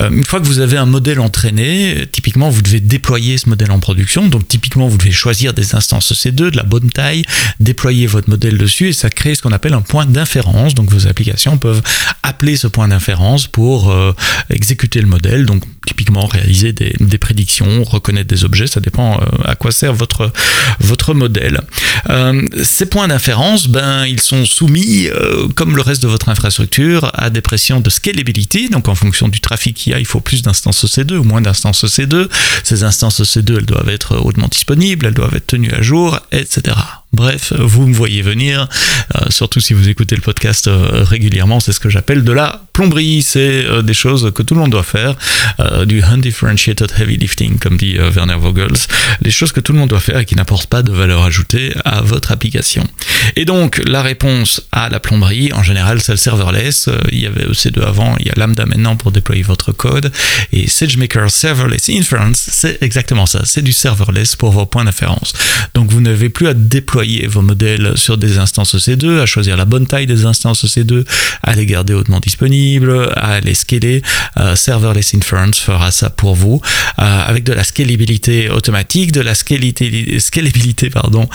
une 0.01 0.25
fois 0.25 0.41
que 0.41 0.47
vous 0.47 0.61
avez 0.61 0.77
un 0.77 0.87
modèle 0.87 1.21
entraîné, 1.21 2.07
typiquement, 2.11 2.51
vous 2.51 2.63
devez 2.63 2.81
déployer 2.81 3.39
ce 3.39 3.49
modèle 3.49 3.71
en 3.71 3.81
production. 3.81 4.29
Donc, 4.29 4.47
typiquement, 4.49 4.89
vous 4.89 4.99
devez 4.99 5.13
choisir 5.13 5.53
des 5.55 5.75
instances 5.75 6.13
C2 6.13 6.51
de 6.51 6.57
la 6.57 6.63
bonne 6.63 6.91
taille, 6.91 7.25
déployer 7.61 8.07
votre 8.07 8.31
modèle 8.31 8.59
dessus 8.59 8.89
et 8.89 8.93
ça 8.93 9.11
crée 9.11 9.35
ce 9.35 9.43
qu'on 9.43 9.53
appelle 9.53 9.75
un 9.75 9.83
point 9.83 10.07
d'inférence. 10.07 10.75
Donc, 10.75 10.91
vos 10.91 11.07
applications 11.07 11.59
peuvent 11.59 11.83
appeler 12.23 12.57
ce 12.57 12.67
point 12.67 12.89
d'inférence 12.89 13.47
pour 13.47 13.95
exécuter 14.51 15.01
le 15.01 15.07
modèle. 15.07 15.47
Donc, 15.47 15.63
typiquement 15.87 16.27
réaliser 16.27 16.73
des, 16.73 17.19
prédictions, 17.19 17.83
reconnaître 17.85 18.29
des 18.29 18.45
objets, 18.45 18.67
ça 18.67 18.81
dépend 18.81 19.21
euh, 19.21 19.25
à 19.45 19.57
quoi 19.57 19.73
sert 19.73 19.95
votre, 19.95 20.31
votre 20.81 21.15
modèle. 21.15 21.61
Euh, 22.11 22.28
ces 22.63 22.87
points 22.87 23.09
d'inférence, 23.09 23.69
ben, 23.69 24.07
ils 24.07 24.21
sont 24.21 24.45
soumis, 24.45 25.09
euh, 25.09 25.49
comme 25.55 25.77
le 25.77 25.83
reste 25.83 26.03
de 26.03 26.09
votre 26.09 26.29
infrastructure, 26.29 27.11
à 27.15 27.31
des 27.31 27.41
pressions 27.41 27.81
de 27.81 27.91
scalability. 27.91 28.69
Donc 28.69 28.89
en 28.89 28.95
fonction 28.95 29.29
du 29.29 29.41
trafic 29.41 29.77
qu'il 29.77 29.93
y 29.93 29.95
a, 29.95 29.99
il 29.99 30.07
faut 30.07 30.21
plus 30.21 30.43
d'instances 30.43 30.85
EC2 30.85 31.17
ou 31.17 31.25
moins 31.25 31.41
d'instances 31.41 31.85
EC2. 31.85 32.29
Ces 32.65 32.85
instances 32.85 33.21
EC2, 33.21 33.59
elles 33.59 33.67
doivent 33.67 33.89
être 33.89 34.17
hautement 34.17 34.49
disponibles, 34.49 35.07
elles 35.07 35.15
doivent 35.15 35.35
être 35.35 35.47
tenues 35.47 35.73
à 35.73 35.83
jour, 35.83 36.19
etc. 36.33 36.77
Bref, 37.13 37.53
vous 37.59 37.87
me 37.87 37.95
voyez 37.95 38.23
venir, 38.23 38.69
surtout 39.31 39.61
si 39.61 39.73
vous 39.73 39.89
écoutez 39.89 40.15
le 40.15 40.21
podcast 40.21 40.69
régulièrement, 40.71 41.59
c'est 41.59 41.73
ce 41.73 41.81
que 41.81 41.89
j'appelle 41.89 42.23
de 42.23 42.33
la 42.33 42.63
plomberie, 42.73 43.23
c'est 43.23 43.65
des 43.83 43.95
choses 43.95 44.31
que 44.35 44.43
tout 44.43 44.55
le 44.55 44.61
monde 44.61 44.71
doit 44.71 44.83
faire, 44.83 45.17
du 45.87 46.03
undifferentiated 46.03 46.93
heavy 46.99 47.17
lifting, 47.17 47.59
comme 47.59 47.77
dit 47.77 47.97
Werner 47.97 48.37
Vogels, 48.39 48.77
les 49.23 49.31
choses 49.31 49.53
que 49.53 49.61
tout 49.61 49.73
le 49.73 49.79
monde 49.79 49.89
doit 49.89 50.01
faire 50.01 50.19
et 50.19 50.25
qui 50.27 50.37
n'apportent 50.37 50.69
pas 50.69 50.83
de 50.83 50.93
valeur 50.93 51.25
ajoutée 51.25 51.73
à 51.85 52.03
votre 52.03 52.31
application. 52.31 52.87
Et 53.37 53.45
donc, 53.45 53.81
la 53.87 54.03
réponse 54.03 54.63
à 54.73 54.89
la 54.89 55.01
plomberie, 55.01 55.53
en 55.53 55.63
général, 55.63 56.01
c'est 56.01 56.13
le 56.13 56.19
serverless. 56.19 56.89
Euh, 56.89 56.99
il 57.13 57.21
y 57.21 57.27
avait 57.27 57.45
EC2 57.45 57.83
avant, 57.83 58.17
il 58.21 58.27
y 58.27 58.31
a 58.31 58.35
Lambda 58.37 58.67
maintenant 58.67 58.97
pour 58.97 59.13
déployer 59.13 59.43
votre 59.43 59.73
code. 59.73 60.13
Et 60.53 60.69
SageMaker 60.69 61.31
Serverless 61.31 61.89
Inference, 61.91 62.49
c'est 62.51 62.83
exactement 62.83 63.27
ça. 63.27 63.43
C'est 63.45 63.63
du 63.63 63.73
serverless 63.73 64.37
pour 64.37 64.51
vos 64.51 64.67
points 64.67 64.85
d'inférence. 64.85 65.33
Donc, 65.75 65.91
vous 65.91 66.01
n'avez 66.01 66.29
plus 66.29 66.49
à 66.49 66.55
déployer 66.55 66.98
vos 67.27 67.43
modèles 67.43 67.93
sur 67.97 68.19
des 68.19 68.39
instances 68.39 68.75
EC2, 68.75 69.21
à 69.21 69.27
choisir 69.27 69.57
la 69.57 69.65
bonne 69.65 69.87
taille 69.87 70.07
des 70.07 70.25
instances 70.25 70.65
EC2, 70.65 71.05
à 71.43 71.55
les 71.55 71.67
garder 71.67 71.95
hautement 71.95 72.21
disponibles, 72.21 73.11
à 73.17 73.41
les 73.41 73.55
scaler. 73.55 74.03
Euh, 74.39 74.57
serverless 74.57 75.15
Inference 75.15 75.59
fera 75.59 75.91
ça 75.91 76.11
pour 76.11 76.35
vous, 76.35 76.61
euh, 76.99 77.03
avec 77.03 77.45
de 77.45 77.53
la 77.53 77.65
scalabilité 77.65 78.51
automatique, 78.51 79.13
de 79.13 79.21
la 79.21 79.35
scalabilité, 79.35 80.19
scalabilité 80.21 80.91
pardon, 80.91 81.29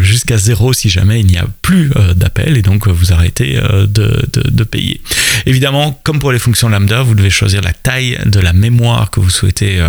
jusqu'à 0.00 0.38
zéro 0.38 0.72
si 0.72 0.88
jamais 0.88 1.20
il 1.20 1.26
n'y 1.26 1.38
a 1.38 1.46
plus 1.62 1.90
euh, 1.96 2.14
d'appel 2.14 2.56
et 2.56 2.62
donc 2.62 2.86
euh, 2.86 2.92
vous 2.92 3.12
arrêtez 3.12 3.58
euh, 3.58 3.86
de, 3.86 4.64
payer. 4.64 5.00
Évidemment, 5.46 5.98
comme 6.02 6.18
pour 6.18 6.32
les 6.32 6.38
fonctions 6.38 6.68
lambda, 6.68 7.02
vous 7.02 7.14
devez 7.14 7.30
choisir 7.30 7.60
la 7.60 7.72
taille 7.72 8.18
de 8.24 8.40
la 8.40 8.52
mémoire 8.52 9.10
que 9.10 9.20
vous 9.20 9.30
souhaitez 9.30 9.80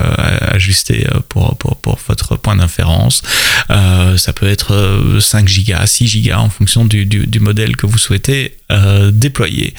ajuster 0.42 1.08
pour, 1.30 1.58
pour, 1.58 2.00
votre 2.08 2.36
point 2.36 2.56
d'inférence. 2.56 3.24
ça 3.70 4.34
peut 4.36 4.48
être 4.48 5.17
5 5.20 5.48
Go, 5.66 5.74
6 5.86 6.28
Go 6.28 6.34
en 6.34 6.50
fonction 6.50 6.86
du 6.86 7.40
modèle 7.40 7.76
que 7.76 7.86
vous 7.86 7.98
souhaitez 7.98 8.57
euh, 8.70 9.12
déployé. 9.12 9.74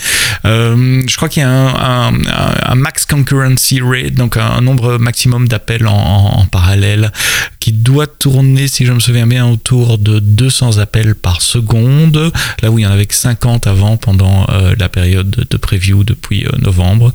Euh, 0.46 1.02
je 1.06 1.14
crois 1.16 1.28
qu'il 1.28 1.42
y 1.42 1.44
a 1.44 1.50
un, 1.50 2.74
max 2.74 3.04
concurrency 3.04 3.82
rate, 3.82 4.14
donc 4.14 4.38
un, 4.38 4.62
nombre 4.62 4.96
maximum 4.96 5.46
d'appels 5.46 5.86
en, 5.86 6.46
parallèle 6.50 7.12
qui 7.60 7.72
doit 7.72 8.06
tourner, 8.06 8.66
si 8.66 8.86
je 8.86 8.92
me 8.92 9.00
souviens 9.00 9.26
bien, 9.26 9.46
autour 9.46 9.98
de 9.98 10.20
200 10.20 10.78
appels 10.78 11.14
par 11.14 11.42
seconde, 11.42 12.32
là 12.62 12.70
où 12.70 12.78
il 12.78 12.82
y 12.82 12.86
en 12.86 12.90
avait 12.90 13.04
que 13.04 13.14
50 13.14 13.66
avant 13.66 13.98
pendant 13.98 14.46
euh, 14.48 14.74
la 14.78 14.88
période 14.88 15.28
de, 15.28 15.56
preview 15.58 16.02
depuis 16.02 16.46
novembre. 16.58 17.12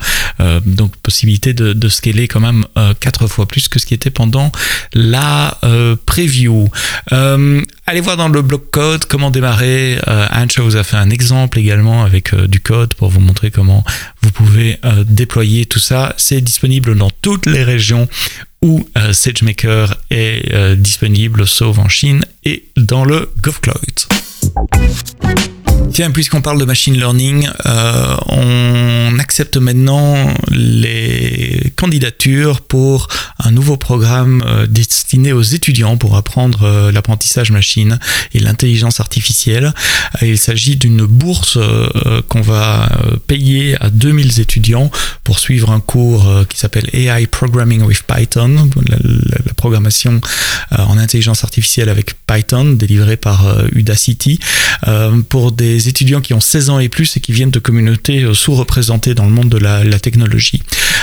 donc 0.66 0.96
possibilité 0.98 1.54
de, 1.54 1.74
de 1.74 1.90
scaler 1.90 2.28
quand 2.28 2.42
même 2.42 2.66
4 3.00 3.26
fois 3.26 3.48
plus 3.48 3.68
que 3.68 3.80
ce 3.80 3.88
qui 3.88 3.96
était 3.96 4.12
pendant 4.12 4.52
la 4.94 5.58
preview. 6.06 6.70
allez 7.10 8.02
voir 8.02 8.18
dans 8.18 8.28
le 8.28 8.44
bloc 8.44 8.70
code 8.70 9.06
comment 9.06 9.32
démarrer. 9.32 9.98
Ancha 10.08 10.62
vous 10.62 10.76
a 10.76 10.84
fait 10.84 10.98
un 10.98 11.10
exemple 11.10 11.63
avec 11.72 12.34
euh, 12.34 12.48
du 12.48 12.60
code 12.60 12.94
pour 12.94 13.10
vous 13.10 13.20
montrer 13.20 13.52
comment 13.52 13.84
vous 14.22 14.32
pouvez 14.32 14.78
euh, 14.84 15.04
déployer 15.08 15.66
tout 15.66 15.80
ça. 15.80 16.14
C'est 16.18 16.42
disponible 16.42 16.96
dans 16.96 17.10
toutes 17.22 17.46
les 17.46 17.64
régions 17.64 18.08
où 18.62 18.86
euh, 18.98 19.14
SageMaker 19.14 19.98
est 20.10 20.76
disponible, 20.76 21.48
sauf 21.48 21.78
en 21.78 21.90
Chine 21.90 22.26
et 22.44 22.66
dans 22.76 23.06
le 23.06 23.32
GovCloud. 23.42 23.78
Tiens, 25.94 26.10
puisqu'on 26.10 26.42
parle 26.42 26.60
de 26.60 26.66
machine 26.66 26.98
learning, 26.98 27.48
euh, 27.68 28.16
on 28.26 29.20
accepte 29.20 29.58
maintenant 29.58 30.34
les 30.50 31.72
candidatures 31.76 32.62
pour 32.62 33.08
un 33.38 33.52
nouveau 33.52 33.78
programme 33.78 34.44
euh, 34.44 34.66
destiné 34.66 35.34
aux 35.34 35.44
étudiants 35.44 35.96
pour 35.98 36.16
apprendre 36.16 36.64
euh, 36.64 36.92
l'apprentissage 36.92 37.52
machine 37.52 38.00
et 38.34 38.40
l'intelligence 38.40 39.00
artificielle. 39.00 39.72
Il 40.24 40.40
s'agit 40.40 40.78
d'une 40.78 41.06
bourse 41.06 41.60
qu'on 42.28 42.42
va 42.42 42.90
payer 43.28 43.76
à 43.80 43.90
2000 43.90 44.40
étudiants 44.40 44.90
pour 45.24 45.38
suivre 45.38 45.72
un 45.72 45.80
cours 45.80 46.28
qui 46.50 46.58
s'appelle 46.58 46.90
AI 46.94 47.28
Programming 47.28 47.84
with 47.84 48.04
Python, 48.04 48.70
la, 48.88 49.54
programmation 49.56 50.22
en 50.72 50.98
intelligence 50.98 51.44
artificielle 51.44 51.90
avec 51.90 52.14
Python, 52.26 52.74
délivré 52.74 53.18
par 53.18 53.46
Udacity, 53.72 54.40
pour 55.30 55.52
étudiants 55.64 56.22
qui 56.22 56.34
ont 56.34 56.40
16 56.40 56.70
ans 56.70 56.80
et 56.80 56.90
plus 56.90 57.18
et 57.18 57.20
qui 57.20 57.32
viennent 57.32 57.52
de 57.52 57.60
communautés 57.60 58.24
euh, 58.24 58.34
sous-représentées 58.34 59.16
dans 59.16 59.26
le 59.26 59.32
monde 59.32 59.50
de 59.50 59.58
la, 59.58 59.84
technologie. 60.00 60.62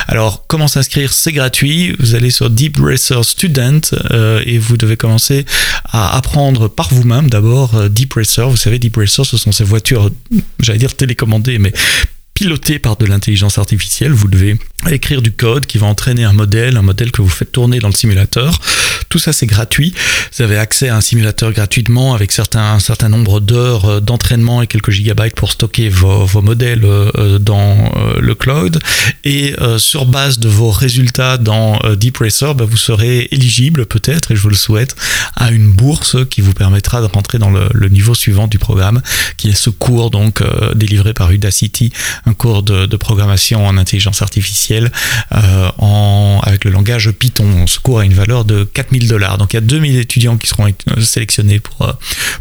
Alors, 0.08 0.44
comment 0.46 0.68
s'inscrire? 0.68 1.12
C'est 1.12 1.32
gratuit. 1.32 1.94
Vous 1.98 2.14
allez 2.14 2.30
sur 2.30 2.50
Deep 2.50 2.78
Racer 2.78 3.24
Student 3.24 3.80
euh, 4.10 4.42
et 4.44 4.58
vous 4.58 4.76
devez 4.76 4.96
commencer 4.96 5.46
à 5.84 6.16
apprendre 6.16 6.68
par 6.68 6.92
vous-même 6.92 7.30
d'abord 7.30 7.74
euh, 7.74 7.88
Deep 7.88 8.14
Racer. 8.14 8.48
Vous 8.48 8.56
savez, 8.56 8.78
Deep 8.78 8.96
Racer, 8.96 9.24
ce 9.24 9.36
sont 9.36 9.52
ces 9.52 9.64
voitures, 9.64 10.10
j'allais 10.58 10.78
dire 10.78 10.94
télécommandées, 10.94 11.58
mais 11.58 11.72
piloté 12.34 12.78
par 12.78 12.96
de 12.96 13.04
l'intelligence 13.04 13.58
artificielle. 13.58 14.12
Vous 14.12 14.28
devez 14.28 14.58
écrire 14.90 15.20
du 15.20 15.30
code 15.30 15.66
qui 15.66 15.76
va 15.76 15.86
entraîner 15.86 16.24
un 16.24 16.32
modèle, 16.32 16.76
un 16.78 16.82
modèle 16.82 17.12
que 17.12 17.20
vous 17.20 17.28
faites 17.28 17.52
tourner 17.52 17.80
dans 17.80 17.88
le 17.88 17.94
simulateur. 17.94 18.58
Tout 19.10 19.18
ça, 19.18 19.32
c'est 19.32 19.46
gratuit. 19.46 19.92
Vous 20.36 20.42
avez 20.44 20.56
accès 20.56 20.88
à 20.88 20.96
un 20.96 21.00
simulateur 21.00 21.52
gratuitement 21.52 22.14
avec 22.14 22.30
certains, 22.30 22.74
un 22.74 22.78
certain 22.78 23.08
nombre 23.08 23.40
d'heures 23.40 23.84
euh, 23.84 24.00
d'entraînement 24.00 24.62
et 24.62 24.68
quelques 24.68 24.92
gigabytes 24.92 25.34
pour 25.34 25.50
stocker 25.50 25.88
vos, 25.88 26.24
vos 26.24 26.42
modèles 26.42 26.84
euh, 26.84 27.10
euh, 27.18 27.38
dans 27.40 27.92
le 28.20 28.34
cloud. 28.36 28.78
Et 29.24 29.54
sur 29.78 30.06
base 30.06 30.38
de 30.38 30.48
vos 30.48 30.70
résultats 30.70 31.36
dans 31.36 31.80
Deep 31.96 32.18
bah, 32.20 32.64
vous 32.64 32.76
serez 32.76 33.28
éligible 33.32 33.86
peut-être, 33.86 34.30
et 34.30 34.36
je 34.36 34.40
vous 34.40 34.48
le 34.48 34.54
souhaite, 34.54 34.94
à 35.34 35.50
une 35.50 35.70
bourse 35.72 36.16
qui 36.28 36.40
vous 36.40 36.54
permettra 36.54 37.00
de 37.00 37.06
rentrer 37.06 37.38
dans 37.38 37.50
le, 37.50 37.68
le 37.72 37.88
niveau 37.88 38.14
suivant 38.14 38.46
du 38.46 38.58
programme, 38.58 39.02
qui 39.36 39.48
est 39.50 39.54
ce 39.54 39.70
cours 39.70 40.10
donc 40.10 40.42
délivré 40.74 41.14
par 41.14 41.30
Udacity, 41.30 41.92
un 42.26 42.34
cours 42.34 42.62
de, 42.62 42.96
programmation 42.96 43.66
en 43.66 43.76
intelligence 43.76 44.22
artificielle 44.22 44.92
euh, 45.32 45.70
en, 45.78 46.40
avec 46.42 46.64
le 46.64 46.70
langage 46.70 47.10
Python. 47.10 47.66
Ce 47.66 47.80
cours 47.80 48.00
a 48.00 48.04
une 48.04 48.14
valeur 48.14 48.44
de 48.44 48.64
4000 48.64 48.99
dollars. 49.06 49.38
Donc 49.38 49.52
il 49.52 49.56
y 49.56 49.58
a 49.58 49.62
2000 49.62 49.96
étudiants 49.96 50.36
qui 50.36 50.46
seront 50.46 50.68
sélectionnés 51.00 51.60
pour, 51.60 51.82
euh, 51.82 51.92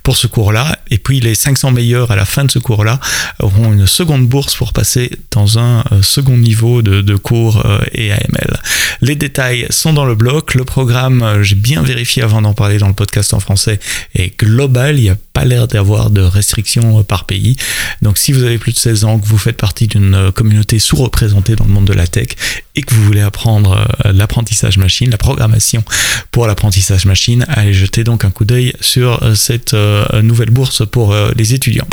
pour 0.03 0.17
ce 0.17 0.27
cours-là. 0.27 0.77
Et 0.89 0.97
puis 0.97 1.19
les 1.19 1.35
500 1.35 1.71
meilleurs 1.71 2.11
à 2.11 2.15
la 2.15 2.25
fin 2.25 2.45
de 2.45 2.51
ce 2.51 2.59
cours-là 2.59 2.99
auront 3.39 3.73
une 3.73 3.87
seconde 3.87 4.27
bourse 4.27 4.55
pour 4.55 4.73
passer 4.73 5.11
dans 5.31 5.59
un 5.59 5.83
euh, 5.91 6.01
second 6.01 6.37
niveau 6.37 6.81
de, 6.81 7.01
de 7.01 7.15
cours 7.15 7.63
et 7.93 8.11
AML. 8.11 8.59
Les 9.01 9.15
détails 9.15 9.67
sont 9.69 9.93
dans 9.93 10.05
le 10.05 10.15
bloc. 10.15 10.55
Le 10.55 10.65
programme, 10.65 11.43
j'ai 11.43 11.55
bien 11.55 11.81
vérifié 11.81 12.23
avant 12.23 12.41
d'en 12.41 12.53
parler 12.53 12.77
dans 12.77 12.87
le 12.87 12.93
podcast 12.93 13.33
en 13.33 13.39
français, 13.39 13.79
est 14.15 14.37
global. 14.39 14.97
Il 14.97 15.03
n'y 15.03 15.09
a 15.09 15.17
pas 15.33 15.45
l'air 15.45 15.67
d'avoir 15.67 16.09
de 16.09 16.21
restrictions 16.21 17.03
par 17.03 17.25
pays. 17.25 17.55
Donc 18.01 18.17
si 18.17 18.31
vous 18.31 18.43
avez 18.43 18.57
plus 18.57 18.73
de 18.73 18.77
16 18.77 19.03
ans, 19.05 19.19
que 19.19 19.25
vous 19.25 19.37
faites 19.37 19.57
partie 19.57 19.87
d'une 19.87 20.15
euh, 20.15 20.31
communauté 20.31 20.79
sous-représentée 20.79 21.55
dans 21.55 21.65
le 21.65 21.71
monde 21.71 21.85
de 21.85 21.93
la 21.93 22.07
tech 22.07 22.27
et 22.75 22.81
que 22.81 22.93
vous 22.93 23.03
voulez 23.03 23.21
apprendre 23.21 23.85
euh, 24.05 24.11
l'apprentissage 24.11 24.77
machine, 24.77 25.09
la 25.09 25.17
programmation 25.17 25.83
pour 26.31 26.47
l'apprentissage 26.49 27.05
machine, 27.05 27.45
allez 27.47 27.73
jeter 27.73 28.03
donc 28.03 28.25
un 28.25 28.31
coup 28.31 28.45
d'œil 28.45 28.73
sur 28.81 29.23
euh, 29.23 29.35
cette 29.35 29.75
nouvelle 30.21 30.49
bourse 30.49 30.83
pour 30.85 31.15
les 31.35 31.53
étudiants. 31.53 31.87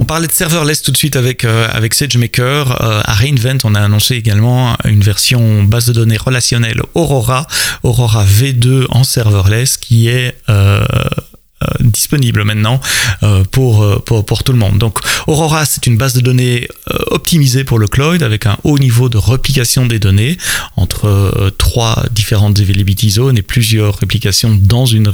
On 0.00 0.04
parlait 0.04 0.26
de 0.26 0.32
serverless 0.32 0.82
tout 0.82 0.90
de 0.90 0.96
suite 0.96 1.16
avec, 1.16 1.44
avec 1.44 1.94
SageMaker. 1.94 2.80
à 2.80 3.14
Reinvent, 3.14 3.58
on 3.64 3.74
a 3.74 3.80
annoncé 3.80 4.14
également 4.14 4.76
une 4.84 5.00
version 5.00 5.62
base 5.62 5.86
de 5.86 5.92
données 5.92 6.16
relationnelle 6.16 6.80
Aurora, 6.94 7.46
Aurora 7.82 8.24
V2 8.24 8.86
en 8.88 9.04
serverless, 9.04 9.76
qui 9.76 10.08
est 10.08 10.34
disponible 11.80 12.44
maintenant 12.44 12.80
pour, 13.50 14.02
pour, 14.04 14.24
pour 14.24 14.44
tout 14.44 14.52
le 14.52 14.58
monde. 14.58 14.78
Donc 14.78 14.98
Aurora, 15.26 15.64
c'est 15.64 15.86
une 15.86 15.96
base 15.96 16.14
de 16.14 16.20
données 16.20 16.68
optimisée 17.08 17.64
pour 17.64 17.78
le 17.78 17.86
cloud 17.86 18.22
avec 18.22 18.46
un 18.46 18.56
haut 18.64 18.78
niveau 18.78 19.08
de 19.08 19.18
replication 19.18 19.86
des 19.86 19.98
données 19.98 20.38
entre 20.76 21.52
trois 21.58 22.04
différentes 22.12 22.58
availability 22.58 23.10
zones 23.10 23.38
et 23.38 23.42
plusieurs 23.42 23.96
réplications 23.96 24.58
dans 24.60 24.86
une 24.86 25.10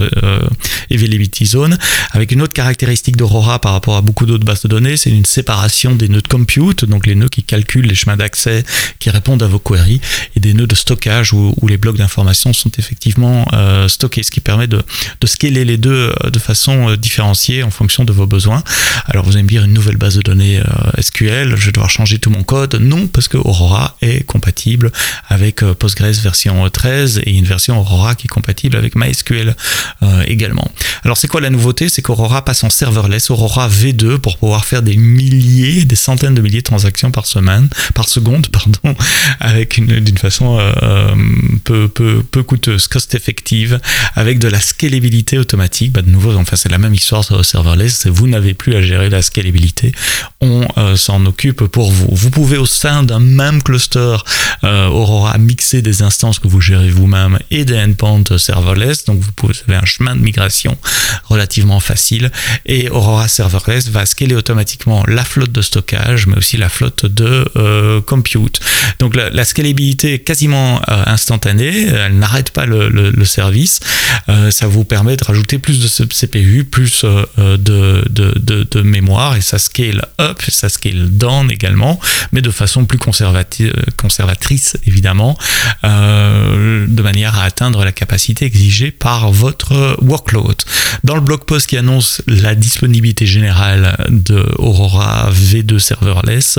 availability 0.91 1.47
zone. 1.47 1.79
Avec 2.13 2.33
une 2.33 2.43
autre 2.43 2.53
caractéristique 2.53 3.17
d'Aurora 3.17 3.59
par 3.61 3.73
rapport 3.73 3.97
à 3.97 4.01
beaucoup 4.01 4.27
d'autres 4.27 4.45
bases 4.45 4.63
de 4.63 4.69
données, 4.69 4.97
c'est 4.97 5.11
une 5.11 5.25
séparation 5.25 5.95
des 5.95 6.09
nœuds 6.09 6.23
de 6.23 6.29
compute, 6.29 6.85
donc 6.85 7.07
les 7.07 7.15
nœuds 7.15 7.29
qui 7.29 7.43
calculent 7.43 7.87
les 7.87 7.95
chemins 7.95 8.17
d'accès, 8.17 8.65
qui 8.99 9.11
répondent 9.11 9.43
à 9.43 9.47
vos 9.47 9.59
queries, 9.59 10.01
et 10.35 10.41
des 10.41 10.55
nœuds 10.55 10.67
de 10.67 10.75
stockage 10.75 11.33
où, 11.33 11.55
les 11.67 11.79
blocs 11.79 11.97
d'information 11.97 12.53
sont 12.53 12.71
effectivement 12.79 13.47
euh, 13.53 13.89
stockés, 13.89 14.23
ce 14.23 14.31
qui 14.31 14.41
permet 14.41 14.69
de, 14.69 14.83
scaler 15.25 15.65
les 15.65 15.77
deux 15.77 16.13
euh, 16.25 16.31
de 16.37 16.43
façon 16.43 16.91
euh, 16.91 16.97
différenciée 16.97 17.63
en 17.63 17.71
fonction 17.71 18.05
de 18.05 18.13
vos 18.13 18.27
besoins. 18.27 18.63
Alors 19.07 19.25
vous 19.25 19.33
allez 19.33 19.43
me 19.43 19.49
dire 19.49 19.65
une 19.65 19.73
nouvelle 19.73 19.97
base 19.97 20.17
de 20.17 20.23
données 20.23 20.61
SQL, 21.01 21.57
je 21.57 21.67
vais 21.67 21.73
devoir 21.73 21.91
changer 21.91 22.19
tout 22.19 22.31
mon 22.31 22.43
code. 22.43 22.75
Non, 22.77 23.07
parce 23.07 23.29
que 23.29 23.37
Aurora 23.37 23.97
est 24.03 24.25
compatible 24.25 24.93
avec 25.29 25.61
Postgres 25.61 26.21
version 26.23 26.69
13 26.69 27.23
et 27.25 27.33
une 27.33 27.45
version 27.45 27.79
Aurora 27.79 28.15
qui 28.15 28.27
est 28.27 28.29
compatible 28.29 28.77
avec 28.77 28.97
MySQL 28.97 29.55
également. 30.27 30.71
Alors 31.05 31.17
c'est 31.17 31.29
quoi 31.29 31.41
la 31.41 31.51
nouveauté? 31.51 31.89
C'est 31.89 32.03
qu'Aurora 32.03 32.45
passe 32.45 32.65
en 32.65 32.71
serverless, 32.71 33.31
Aurora 33.31 33.69
V2 33.69 34.19
pour 34.19 34.39
pouvoir 34.39 34.65
faire 34.65 34.83
des 34.83 34.97
milliers, 34.97 35.85
des 35.85 35.97
centaines 35.97 36.35
de 36.35 36.43
milliers 36.43 36.59
de 36.59 36.65
transactions 36.65 37.11
par 37.11 37.27
semaine, 37.27 37.69
par 37.95 38.09
seconde, 38.09 38.49
pardon, 38.53 38.97
avec 39.41 39.79
une 39.79 40.01
d'une 40.01 40.19
façon 40.19 40.59
euh, 40.59 40.73
euh, 40.83 41.15
peu, 41.65 41.89
peu, 41.89 42.23
peu 42.23 42.43
coûteuse, 42.43 42.89
cost 42.89 43.15
effective, 43.15 43.81
avec 44.15 44.39
de 44.39 44.49
la 44.49 44.61
scalabilité 44.61 45.39
automatique. 45.39 45.93
Bah, 45.93 46.03
de 46.03 46.11
nouveau, 46.11 46.26
enfin 46.35 46.57
c'est 46.57 46.71
la 46.71 46.79
même 46.79 46.95
histoire 46.95 47.25
sur 47.25 47.37
le 47.37 47.43
serverless. 47.43 48.07
Vous 48.07 48.27
n'avez 48.29 48.55
plus 48.55 48.75
à 48.75 48.83
gérer 48.83 49.11
la 49.11 49.23
scalabilité, 49.23 49.93
on 50.41 50.67
euh, 50.79 50.97
s'en 50.97 51.25
occupe 51.27 51.65
pour 51.67 51.91
vous. 51.91 52.09
Vous 52.11 52.31
pouvez 52.31 52.57
au 52.57 52.67
sein 52.67 53.03
d'un 53.03 53.21
même 53.21 53.63
cluster 53.63 54.17
Aurora 54.63 55.39
mixer 55.39 55.81
des 55.83 56.03
instances 56.03 56.39
que 56.39 56.49
vous 56.49 56.61
gérez 56.61 56.91
vous-même 56.91 57.39
et 57.51 57.65
des 57.65 57.79
endpoints 57.79 58.37
serverless. 58.37 59.05
Donc 59.05 59.21
vous 59.21 59.51
avez 59.69 59.77
un 59.77 59.85
chemin 59.85 60.17
de 60.17 60.21
migration 60.21 60.77
relativement 61.25 61.81
facile 61.81 62.31
et 62.65 62.89
Aurora 62.91 63.29
serverless 63.29 63.89
va 63.89 64.07
scaler 64.07 64.35
automatiquement 64.35 65.05
la 65.07 65.25
flotte 65.25 65.53
de 65.53 65.63
stockage, 65.63 66.27
mais 66.27 66.37
aussi 66.37 66.57
la 66.57 66.69
flotte 66.69 67.07
de 67.07 67.51
euh, 67.57 68.01
compute. 68.01 68.61
Donc 68.99 69.15
la, 69.15 69.31
la, 69.31 69.45
scalabilité 69.45 70.15
est 70.15 70.19
quasiment 70.21 70.81
euh, 70.89 71.03
instantanée, 71.07 71.87
elle 71.87 72.19
n'arrête 72.19 72.51
pas 72.51 72.67
le, 72.67 73.25
service. 73.25 73.81
Euh, 74.29 74.51
ça 74.51 74.67
vous 74.67 74.85
permet 74.85 75.17
de 75.17 75.25
rajouter 75.25 75.59
plus 75.59 75.81
de 75.81 75.89
CPU, 76.19 76.65
plus 76.65 77.05
de, 77.05 77.57
de, 77.57 78.05
de, 78.09 78.67
de, 78.71 78.83
mémoire 78.83 79.37
et 79.37 79.41
ça 79.41 79.59
scale 79.59 80.07
up, 80.21 80.41
ça 80.49 80.69
scale 80.69 81.09
down 81.11 81.51
également, 81.51 82.01
mais 82.33 82.43
de 82.43 82.51
façon 82.51 82.85
plus 82.85 82.99
conservatrice 82.99 84.77
évidemment, 84.87 85.37
de 85.83 87.03
manière 87.03 87.39
à 87.39 87.45
atteindre 87.45 87.85
la 87.85 87.93
capacité 87.93 88.45
exigée 88.45 88.91
par 88.91 89.31
votre 89.31 89.97
workload. 90.03 90.57
Dans 91.05 91.15
le 91.15 91.21
blog 91.21 91.45
post 91.45 91.67
qui 91.67 91.77
annonce 91.77 92.23
la 92.27 92.55
disponibilité 92.55 93.27
générale 93.27 93.97
de 94.09 94.45
Aurora 94.59 95.31
V2 95.31 95.79
serverless, 95.79 96.59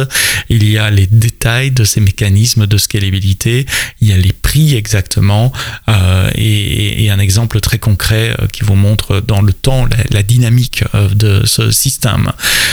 il 0.49 0.69
y 0.69 0.77
a 0.77 0.89
les 0.89 1.07
détails 1.07 1.71
de 1.71 1.83
ces 1.83 2.01
mécanismes 2.01 2.67
de 2.67 2.77
scalabilité, 2.77 3.65
il 4.01 4.07
y 4.07 4.13
a 4.13 4.17
les 4.17 4.33
prix 4.33 4.75
exactement 4.75 5.51
euh, 5.89 6.29
et, 6.35 7.05
et, 7.05 7.09
un 7.09 7.19
exemple 7.19 7.59
très 7.59 7.79
concret 7.79 8.35
euh, 8.39 8.47
qui 8.47 8.63
vous 8.63 8.75
montre 8.75 9.21
dans 9.21 9.41
le 9.41 9.46
temps 9.53 9.87
la, 10.11 10.23
dynamique 10.23 10.83
euh, 10.95 11.09
de 11.09 11.45
ce 11.45 11.71
système. 11.71 12.31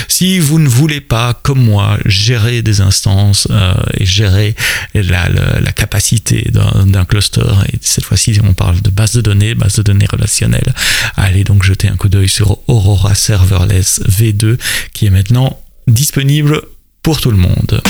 Si 0.08 0.38
vous 0.38 0.58
ne 0.58 0.68
voulez 0.68 1.00
pas, 1.00 1.34
comme 1.42 1.62
moi, 1.62 1.98
gérer 2.04 2.62
des 2.62 2.80
instances 2.80 3.46
euh, 3.50 3.74
et 3.98 4.04
gérer 4.04 4.54
la, 4.94 5.28
la, 5.28 5.60
la 5.60 5.72
capacité 5.72 6.50
d'un 6.52 7.04
cluster, 7.04 7.42
et 7.72 7.78
cette 7.80 8.04
fois-ci 8.04 8.38
on 8.42 8.54
parle 8.54 8.80
de 8.80 8.90
base 8.90 9.12
de 9.12 9.20
données, 9.20 9.54
base 9.54 9.76
de 9.76 9.82
données 9.82 10.06
relationnelles, 10.10 10.74
allez 11.16 11.44
donc 11.44 11.62
jeter 11.62 11.88
un 11.88 11.96
coup 11.96 12.08
d'œil 12.08 12.28
sur 12.28 12.58
Aurora 12.68 13.14
Serverless 13.14 14.00
V2 14.08 14.58
qui 14.92 15.06
est 15.06 15.10
maintenant 15.10 15.60
disponible 15.86 16.60
pour 17.02 17.20
tout 17.20 17.30
le 17.30 17.36
monde. 17.36 17.82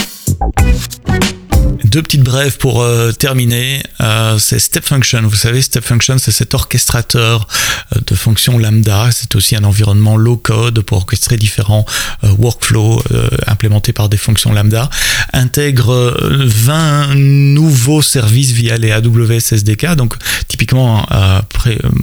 Deux 1.85 2.03
petites 2.03 2.23
brèves 2.23 2.57
pour 2.57 2.83
euh, 2.83 3.13
terminer. 3.13 3.83
Euh, 4.01 4.39
c'est 4.39 4.59
Step 4.59 4.85
Function. 4.85 5.21
Vous 5.23 5.37
savez, 5.37 5.61
Step 5.61 5.85
Function, 5.85 6.17
c'est 6.19 6.33
cet 6.33 6.55
orchestrateur 6.55 7.47
euh, 7.95 8.01
de 8.07 8.15
fonctions 8.15 8.59
lambda. 8.59 9.11
C'est 9.13 9.35
aussi 9.37 9.55
un 9.55 9.65
environnement 9.65 10.17
low 10.17 10.39
code 10.39 10.81
pour 10.81 10.99
orchestrer 10.99 11.37
différents 11.37 11.85
euh, 12.25 12.29
workflows 12.39 13.03
implémentés 13.47 13.93
par 13.93 14.09
des 14.09 14.17
fonctions 14.17 14.53
lambda. 14.53 14.89
Intègre 15.33 16.17
20 16.23 17.15
nouveaux 17.15 18.03
services 18.03 18.53
via 18.53 18.77
les 18.77 18.93
AWS 18.93 19.53
SDK. 19.53 19.95
Donc, 19.95 20.15
typiquement, 20.49 21.07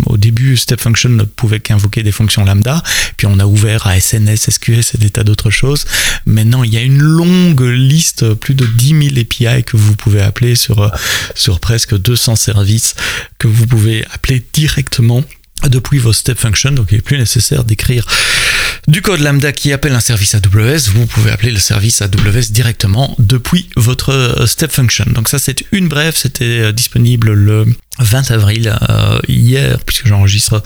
au 0.06 0.18
début, 0.18 0.58
Step 0.58 0.82
Function 0.82 1.10
ne 1.10 1.24
pouvait 1.24 1.60
qu'invoquer 1.60 2.04
des 2.04 2.12
fonctions 2.12 2.46
lambda. 2.46 2.84
Puis 3.18 3.28
on 3.28 3.40
a 3.40 3.46
ouvert 3.46 3.88
à 3.88 4.00
SNS, 4.00 4.50
SQS 4.52 4.96
et 4.96 4.98
des 4.98 5.10
tas 5.10 5.24
d'autres 5.24 5.50
choses. 5.50 5.86
Maintenant, 6.26 6.64
il 6.64 6.74
y 6.74 6.78
a 6.78 6.82
une 6.82 7.02
longue 7.02 7.62
liste, 7.62 8.34
plus 8.36 8.54
de 8.54 8.65
10 8.65 9.10
000 9.10 9.20
API 9.20 9.63
que 9.71 9.77
vous 9.77 9.95
pouvez 9.95 10.21
appeler 10.21 10.55
sur, 10.55 10.81
euh, 10.81 10.89
sur 11.36 11.60
presque 11.60 11.97
200 11.97 12.36
services 12.36 12.95
que 13.38 13.47
vous 13.47 13.67
pouvez 13.67 14.05
appeler 14.13 14.45
directement. 14.53 15.23
Depuis 15.67 15.99
vos 15.99 16.12
step 16.12 16.39
functions, 16.39 16.71
donc 16.71 16.88
il 16.89 16.95
n'est 16.95 17.01
plus 17.01 17.19
nécessaire 17.19 17.63
d'écrire 17.63 18.07
du 18.88 19.01
code 19.01 19.19
lambda 19.19 19.51
qui 19.51 19.71
appelle 19.73 19.93
un 19.93 19.99
service 19.99 20.36
AWS, 20.36 20.89
vous 20.93 21.05
pouvez 21.05 21.31
appeler 21.31 21.51
le 21.51 21.60
service 21.60 22.01
AWS 22.01 22.51
directement 22.51 23.15
depuis 23.19 23.69
votre 23.75 24.12
euh, 24.12 24.45
step 24.45 24.71
function. 24.71 25.05
Donc 25.07 25.29
ça 25.29 25.39
c'est 25.39 25.63
une 25.71 25.88
brève, 25.88 26.15
c'était 26.15 26.45
euh, 26.45 26.71
disponible 26.71 27.31
le 27.31 27.65
20 27.99 28.31
avril 28.31 28.75
euh, 28.89 29.19
hier 29.27 29.79
puisque 29.86 30.07
j'enregistre 30.07 30.63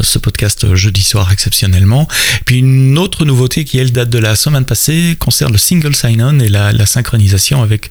ce 0.00 0.18
podcast 0.18 0.74
jeudi 0.74 1.02
soir 1.02 1.32
exceptionnellement. 1.32 2.08
Puis 2.44 2.58
une 2.58 2.98
autre 2.98 3.24
nouveauté 3.24 3.64
qui 3.64 3.78
elle 3.78 3.92
date 3.92 4.10
de 4.10 4.18
la 4.18 4.36
semaine 4.36 4.64
passée 4.64 5.16
concerne 5.18 5.52
le 5.52 5.58
single 5.58 5.94
sign-on 5.94 6.40
et 6.40 6.48
la, 6.48 6.86
synchronisation 6.86 7.62
avec 7.62 7.90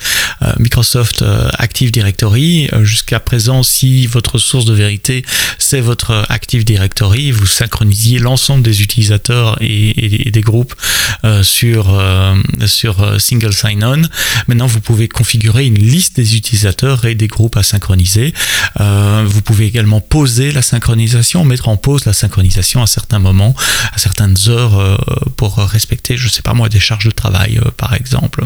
Microsoft 0.60 1.24
Active 1.58 1.92
Directory. 1.92 2.70
Jusqu'à 2.84 3.20
présent 3.20 3.64
si 3.64 4.06
votre 4.06 4.38
source 4.38 4.66
de 4.66 4.74
vérité 4.74 5.26
c'est 5.58 5.82
votre 5.82 6.26
Active 6.30 6.64
Directory 6.64 7.32
vous 7.32 7.48
synchronisiez 7.48 8.20
l'ensemble 8.20 8.64
des 8.64 8.82
utilisateurs 8.82 9.53
et, 9.62 10.32
des 10.32 10.42
groupes 10.42 10.74
euh, 11.24 11.44
sur 11.44 12.02
sur 12.66 13.22
single 13.22 13.54
sign-on 13.54 14.02
maintenant 14.48 14.68
vous 14.68 14.82
pouvez 14.82 15.08
configurer 15.08 15.66
une 15.66 15.78
liste 15.78 16.16
des 16.16 16.36
utilisateurs 16.36 17.06
et 17.06 17.16
des 17.16 17.28
groupes 17.28 17.58
à 17.58 17.64
synchroniser 17.64 18.34
euh, 18.80 19.24
vous 19.28 19.42
pouvez 19.42 19.66
également 19.66 20.02
poser 20.02 20.52
la 20.52 20.62
synchronisation, 20.62 21.44
mettre 21.44 21.68
en 21.68 21.78
pause 21.78 22.06
la 22.06 22.14
synchronisation 22.14 22.82
à 22.82 22.88
certains 22.88 23.20
moments, 23.20 23.56
à 23.94 23.98
certaines 23.98 24.36
heures 24.48 24.80
euh, 24.80 24.98
pour 25.38 25.58
respecter, 25.58 26.18
je 26.18 26.28
sais 26.28 26.42
pas 26.42 26.54
moi, 26.54 26.70
des 26.70 26.80
charges 26.80 27.06
de 27.06 27.12
travail 27.12 27.60
euh, 27.64 27.70
par 27.76 27.94
exemple. 27.94 28.46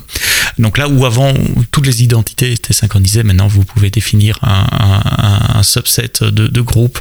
Donc 0.60 0.78
là 0.78 0.88
où 0.88 1.06
avant 1.06 1.34
toutes 1.72 1.86
les 1.86 2.04
identités 2.04 2.52
étaient 2.52 2.74
synchronisées, 2.74 3.24
maintenant 3.24 3.48
vous 3.48 3.64
pouvez 3.64 3.90
définir 3.90 4.40
un, 4.42 5.64
subset 5.64 6.12
de, 6.22 6.62
groupes 6.62 7.00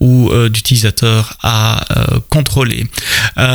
ou 0.00 0.30
euh, 0.30 0.48
d'utilisateurs 0.48 1.36
à 1.42 1.84
euh, 1.96 2.20
contrôler. 2.30 2.86
Euh, 3.38 3.45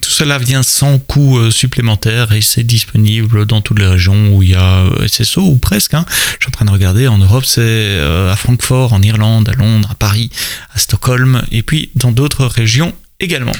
tout 0.00 0.10
cela 0.10 0.38
vient 0.38 0.62
sans 0.62 0.98
coût 0.98 1.50
supplémentaire 1.50 2.32
et 2.32 2.40
c'est 2.40 2.64
disponible 2.64 3.46
dans 3.46 3.60
toutes 3.60 3.78
les 3.78 3.86
régions 3.86 4.34
où 4.34 4.42
il 4.42 4.50
y 4.50 4.54
a 4.54 4.84
SSO 5.06 5.42
ou 5.42 5.56
presque. 5.56 5.94
Hein. 5.94 6.04
Je 6.08 6.44
suis 6.44 6.48
en 6.48 6.50
train 6.50 6.64
de 6.64 6.70
regarder 6.70 7.08
en 7.08 7.18
Europe, 7.18 7.44
c'est 7.44 7.98
à 8.00 8.36
Francfort, 8.36 8.92
en 8.92 9.02
Irlande, 9.02 9.48
à 9.48 9.52
Londres, 9.52 9.88
à 9.92 9.94
Paris, 9.94 10.30
à 10.74 10.78
Stockholm 10.78 11.42
et 11.50 11.62
puis 11.62 11.90
dans 11.94 12.12
d'autres 12.12 12.46
régions 12.46 12.92
également. 13.20 13.52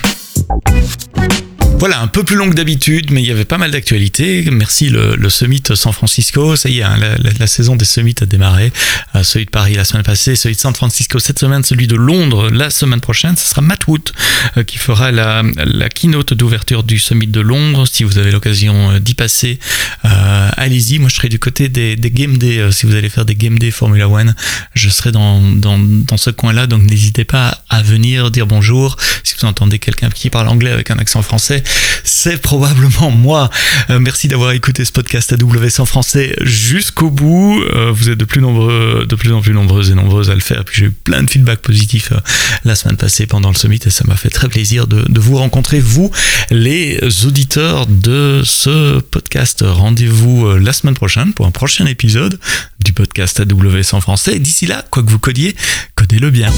Voilà, 1.81 2.03
un 2.03 2.09
peu 2.09 2.25
plus 2.25 2.37
long 2.37 2.51
que 2.51 2.55
d'habitude, 2.55 3.11
mais 3.11 3.23
il 3.23 3.27
y 3.27 3.31
avait 3.31 3.47
pas 3.47 3.57
mal 3.57 3.71
d'actualités. 3.71 4.47
Merci 4.51 4.91
le, 4.91 5.17
le, 5.17 5.31
Summit 5.31 5.63
San 5.75 5.95
Francisco. 5.95 6.55
Ça 6.55 6.69
y 6.69 6.81
est, 6.81 6.83
hein, 6.83 6.99
la, 7.39 7.47
saison 7.47 7.75
des 7.75 7.87
summits 7.87 8.15
a 8.21 8.27
démarré. 8.27 8.71
Euh, 9.15 9.23
celui 9.23 9.47
de 9.47 9.51
Paris 9.51 9.77
la 9.77 9.87
semaine 9.87 10.03
passée, 10.03 10.37
celui 10.37 10.57
de 10.57 10.61
San 10.61 10.75
Francisco 10.75 11.19
cette 11.19 11.39
semaine, 11.39 11.65
celui 11.65 11.87
de 11.87 11.97
Londres 11.97 12.51
la 12.51 12.69
semaine 12.69 13.01
prochaine. 13.01 13.35
Ce 13.35 13.49
sera 13.49 13.63
Matt 13.63 13.87
Wood 13.87 14.11
euh, 14.59 14.63
qui 14.63 14.77
fera 14.77 15.11
la, 15.11 15.43
la 15.57 15.89
keynote 15.89 16.35
d'ouverture 16.35 16.83
du 16.83 16.99
Summit 16.99 17.29
de 17.29 17.41
Londres. 17.41 17.87
Si 17.87 18.05
vous 18.05 18.19
avez 18.19 18.31
l'occasion 18.31 18.91
euh, 18.91 18.99
d'y 18.99 19.15
passer, 19.15 19.59
euh, 20.05 20.51
allez-y. 20.59 20.99
Moi, 20.99 21.09
je 21.09 21.15
serai 21.15 21.31
du 21.31 21.39
côté 21.39 21.71
des, 21.71 21.97
des 21.97 22.11
Game 22.11 22.37
Day. 22.37 22.61
Si 22.73 22.85
vous 22.85 22.95
allez 22.95 23.09
faire 23.09 23.25
des 23.25 23.37
Game 23.37 23.59
Day 23.59 23.71
Formula 23.71 24.07
One, 24.07 24.35
je 24.75 24.91
serai 24.91 25.13
dans, 25.13 25.41
dans, 25.41 25.79
dans 25.79 26.19
ce 26.19 26.29
coin-là. 26.29 26.67
Donc, 26.67 26.83
n'hésitez 26.83 27.25
pas 27.25 27.63
à 27.71 27.81
venir 27.81 28.31
dire 28.31 28.47
bonjour. 28.47 28.99
Si 29.25 29.35
vous 29.41 29.47
entendez 29.47 29.79
quelqu'un 29.79 30.11
qui 30.11 30.29
parle 30.29 30.49
anglais 30.49 30.73
avec 30.73 30.91
un 30.91 30.99
accent 30.99 31.23
français, 31.23 31.63
c'est 32.05 32.41
probablement 32.41 33.11
moi. 33.11 33.51
Euh, 33.89 33.99
merci 33.99 34.29
d'avoir 34.29 34.53
écouté 34.53 34.85
ce 34.85 34.93
podcast 34.93 35.33
AWS 35.33 35.81
en 35.81 35.87
français 35.87 36.35
jusqu'au 36.43 37.11
bout. 37.11 37.63
Euh, 37.75 37.91
vous 37.93 38.11
êtes 38.11 38.19
de 38.19 38.25
plus 38.25 38.45
en 38.45 39.41
plus 39.41 39.53
nombreuses 39.53 39.91
et 39.91 39.95
nombreuses 39.95 40.31
à 40.31 40.35
le 40.35 40.41
faire. 40.41 40.65
Puis 40.65 40.81
j'ai 40.81 40.87
eu 40.87 40.91
plein 40.91 41.23
de 41.23 41.31
feedback 41.31 41.61
positifs 41.61 42.13
euh, 42.13 42.21
la 42.65 42.75
semaine 42.75 42.97
passée 42.97 43.27
pendant 43.27 43.49
le 43.51 43.55
summit 43.55 43.81
et 43.85 43.91
ça 43.91 44.05
m'a 44.07 44.17
fait 44.17 44.31
très 44.31 44.49
plaisir 44.49 44.87
de, 44.87 45.03
de, 45.09 45.21
vous 45.21 45.37
rencontrer, 45.37 45.81
vous, 45.81 46.11
les 46.51 46.99
auditeurs 47.27 47.87
de 47.87 48.43
ce 48.45 49.01
podcast. 49.01 49.65
Rendez-vous 49.67 50.47
euh, 50.47 50.59
la 50.59 50.73
semaine 50.73 50.95
prochaine 50.95 51.33
pour 51.33 51.47
un 51.47 51.51
prochain 51.51 51.87
épisode 51.87 52.39
du 52.85 52.93
podcast 52.93 53.41
AWS 53.41 53.95
en 53.95 54.01
français. 54.01 54.39
D'ici 54.39 54.67
là, 54.67 54.85
quoi 54.91 55.03
que 55.03 55.11
vous 55.11 55.19
codiez, 55.19 55.57
codez-le 55.95 56.31
bien. 56.31 56.53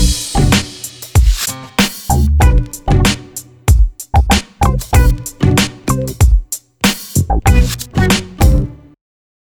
Música 7.40 7.81